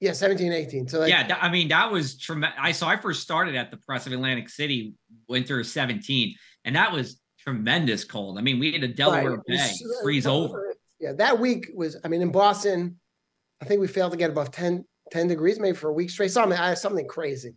Yeah, 0.00 0.12
17, 0.12 0.52
18. 0.52 0.88
So 0.88 0.98
like, 0.98 1.08
yeah, 1.08 1.38
I 1.40 1.48
mean 1.48 1.68
that 1.68 1.90
was 1.90 2.18
tremendous. 2.18 2.58
I 2.60 2.72
so 2.72 2.86
I 2.86 2.96
first 2.96 3.22
started 3.22 3.54
at 3.54 3.70
the 3.70 3.78
press 3.78 4.06
of 4.06 4.12
Atlantic 4.12 4.50
City 4.50 4.92
winter 5.28 5.60
of 5.60 5.66
17 5.66 6.34
and 6.64 6.76
that 6.76 6.92
was 6.92 7.20
tremendous 7.44 8.04
cold. 8.04 8.38
I 8.38 8.42
mean, 8.42 8.58
we 8.58 8.72
had 8.72 8.82
a 8.82 8.88
Delaware 8.88 9.36
right. 9.36 9.40
Bay 9.46 9.72
freeze 10.02 10.26
over. 10.26 10.74
Yeah, 10.98 11.12
that 11.14 11.38
week 11.38 11.70
was. 11.74 11.96
I 12.04 12.08
mean, 12.08 12.22
in 12.22 12.32
Boston, 12.32 12.98
I 13.60 13.66
think 13.66 13.80
we 13.80 13.86
failed 13.86 14.12
to 14.12 14.18
get 14.18 14.30
above 14.30 14.50
10, 14.50 14.84
10 15.14 15.28
degrees 15.28 15.60
maybe 15.60 15.76
for 15.76 15.90
a 15.90 15.92
week 15.92 16.10
straight. 16.10 16.32
Something 16.32 16.58
something 16.74 17.06
crazy. 17.06 17.54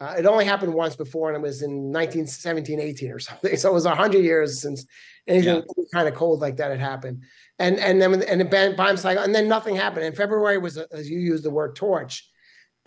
Uh, 0.00 0.14
it 0.18 0.26
only 0.26 0.44
happened 0.44 0.74
once 0.74 0.96
before, 0.96 1.28
and 1.28 1.36
it 1.36 1.46
was 1.46 1.62
in 1.62 1.92
1917, 1.92 2.80
18 2.80 3.12
or 3.12 3.18
something. 3.20 3.56
So 3.56 3.70
it 3.70 3.74
was 3.74 3.84
100 3.84 4.18
years 4.18 4.60
since 4.60 4.84
anything 5.28 5.56
yeah. 5.56 5.84
kind 5.94 6.08
of 6.08 6.14
cold 6.14 6.40
like 6.40 6.56
that 6.56 6.70
had 6.70 6.80
happened. 6.80 7.22
And 7.60 7.78
and 7.78 8.02
then 8.02 8.22
and 8.22 8.40
the 8.40 8.74
bomb 8.76 8.96
cycle, 8.96 9.22
and 9.22 9.34
then 9.34 9.46
nothing 9.46 9.76
happened. 9.76 10.04
And 10.04 10.16
February 10.16 10.58
was, 10.58 10.78
as 10.78 11.08
you 11.08 11.20
used 11.20 11.44
the 11.44 11.50
word, 11.50 11.76
torch. 11.76 12.26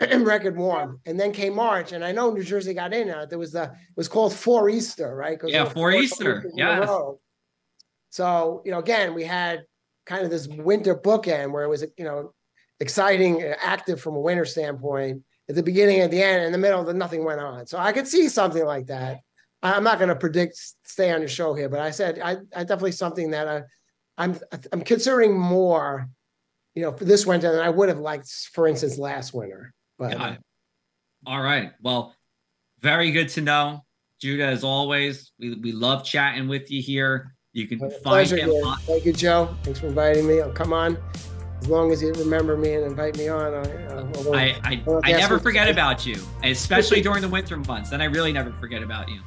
record 0.00 0.56
warm. 0.56 1.00
And 1.06 1.18
then 1.18 1.32
came 1.32 1.54
March, 1.54 1.92
and 1.92 2.04
I 2.04 2.10
know 2.12 2.30
New 2.30 2.42
Jersey 2.42 2.74
got 2.74 2.92
in. 2.92 3.08
Uh, 3.08 3.26
there 3.26 3.38
was 3.38 3.52
the 3.52 3.62
it 3.62 3.96
was 3.96 4.08
called 4.08 4.34
Four 4.34 4.68
Easter, 4.68 5.14
right? 5.14 5.38
Yeah, 5.46 5.64
Four 5.64 5.92
Easter. 5.92 6.50
Yeah. 6.54 6.84
So 8.10 8.60
you 8.64 8.72
know, 8.72 8.80
again, 8.80 9.14
we 9.14 9.24
had 9.24 9.64
kind 10.04 10.24
of 10.24 10.30
this 10.30 10.46
winter 10.48 10.94
bookend 10.94 11.52
where 11.52 11.62
it 11.62 11.68
was 11.68 11.84
you 11.96 12.04
know 12.04 12.34
exciting, 12.84 13.42
active 13.42 13.98
from 13.98 14.14
a 14.14 14.20
winter 14.20 14.44
standpoint 14.44 15.22
at 15.48 15.54
the 15.54 15.62
beginning 15.62 16.00
at 16.00 16.10
the 16.10 16.22
end. 16.22 16.44
In 16.44 16.52
the 16.52 16.58
middle, 16.58 16.84
the 16.84 16.92
nothing 16.92 17.24
went 17.24 17.40
on. 17.40 17.66
So 17.66 17.78
I 17.78 17.92
could 17.92 18.06
see 18.06 18.28
something 18.28 18.64
like 18.64 18.86
that. 18.86 19.20
I'm 19.62 19.82
not 19.82 19.98
going 19.98 20.10
to 20.10 20.16
predict 20.16 20.60
stay 20.84 21.10
on 21.10 21.20
your 21.20 21.28
show 21.28 21.54
here, 21.54 21.70
but 21.70 21.80
I 21.80 21.90
said 21.90 22.20
I, 22.22 22.36
I 22.54 22.64
definitely 22.64 22.92
something 22.92 23.30
that 23.30 23.48
I, 23.48 23.62
I'm 24.18 24.38
I'm 24.72 24.82
considering 24.82 25.36
more, 25.36 26.10
you 26.74 26.82
know, 26.82 26.92
for 26.92 27.06
this 27.06 27.26
winter 27.26 27.50
than 27.50 27.62
I 27.62 27.70
would 27.70 27.88
have 27.88 27.98
liked, 27.98 28.30
for 28.52 28.68
instance, 28.68 28.98
last 28.98 29.32
winter. 29.32 29.72
But 29.98 30.20
uh, 30.20 30.34
all 31.26 31.40
right. 31.40 31.72
Well, 31.80 32.14
very 32.80 33.10
good 33.10 33.30
to 33.30 33.40
know. 33.40 33.84
Judah, 34.20 34.46
as 34.46 34.62
always, 34.62 35.32
we, 35.38 35.54
we 35.54 35.72
love 35.72 36.04
chatting 36.04 36.46
with 36.46 36.70
you 36.70 36.82
here. 36.82 37.34
You 37.54 37.66
can 37.66 37.78
find 37.78 38.02
pleasure, 38.02 38.36
him. 38.36 38.52
Thank 38.80 39.06
you, 39.06 39.14
Joe. 39.14 39.56
Thanks 39.62 39.80
for 39.80 39.86
inviting 39.86 40.26
me. 40.26 40.42
I'll 40.42 40.52
come 40.52 40.74
on 40.74 40.98
as 41.60 41.68
long 41.68 41.92
as 41.92 42.02
you 42.02 42.12
remember 42.12 42.56
me 42.56 42.74
and 42.74 42.84
invite 42.84 43.16
me 43.16 43.28
on. 43.28 43.54
I, 43.54 43.58
uh, 43.86 44.06
I, 44.32 44.58
I, 44.64 44.82
I 45.04 45.12
never 45.12 45.38
forget 45.38 45.68
about 45.68 46.04
you, 46.04 46.16
especially 46.42 47.00
during 47.00 47.22
the 47.22 47.28
winter 47.28 47.56
months. 47.56 47.90
Then 47.90 48.00
I 48.00 48.06
really 48.06 48.32
never 48.32 48.52
forget 48.60 48.82
about 48.82 49.08
you. 49.08 49.20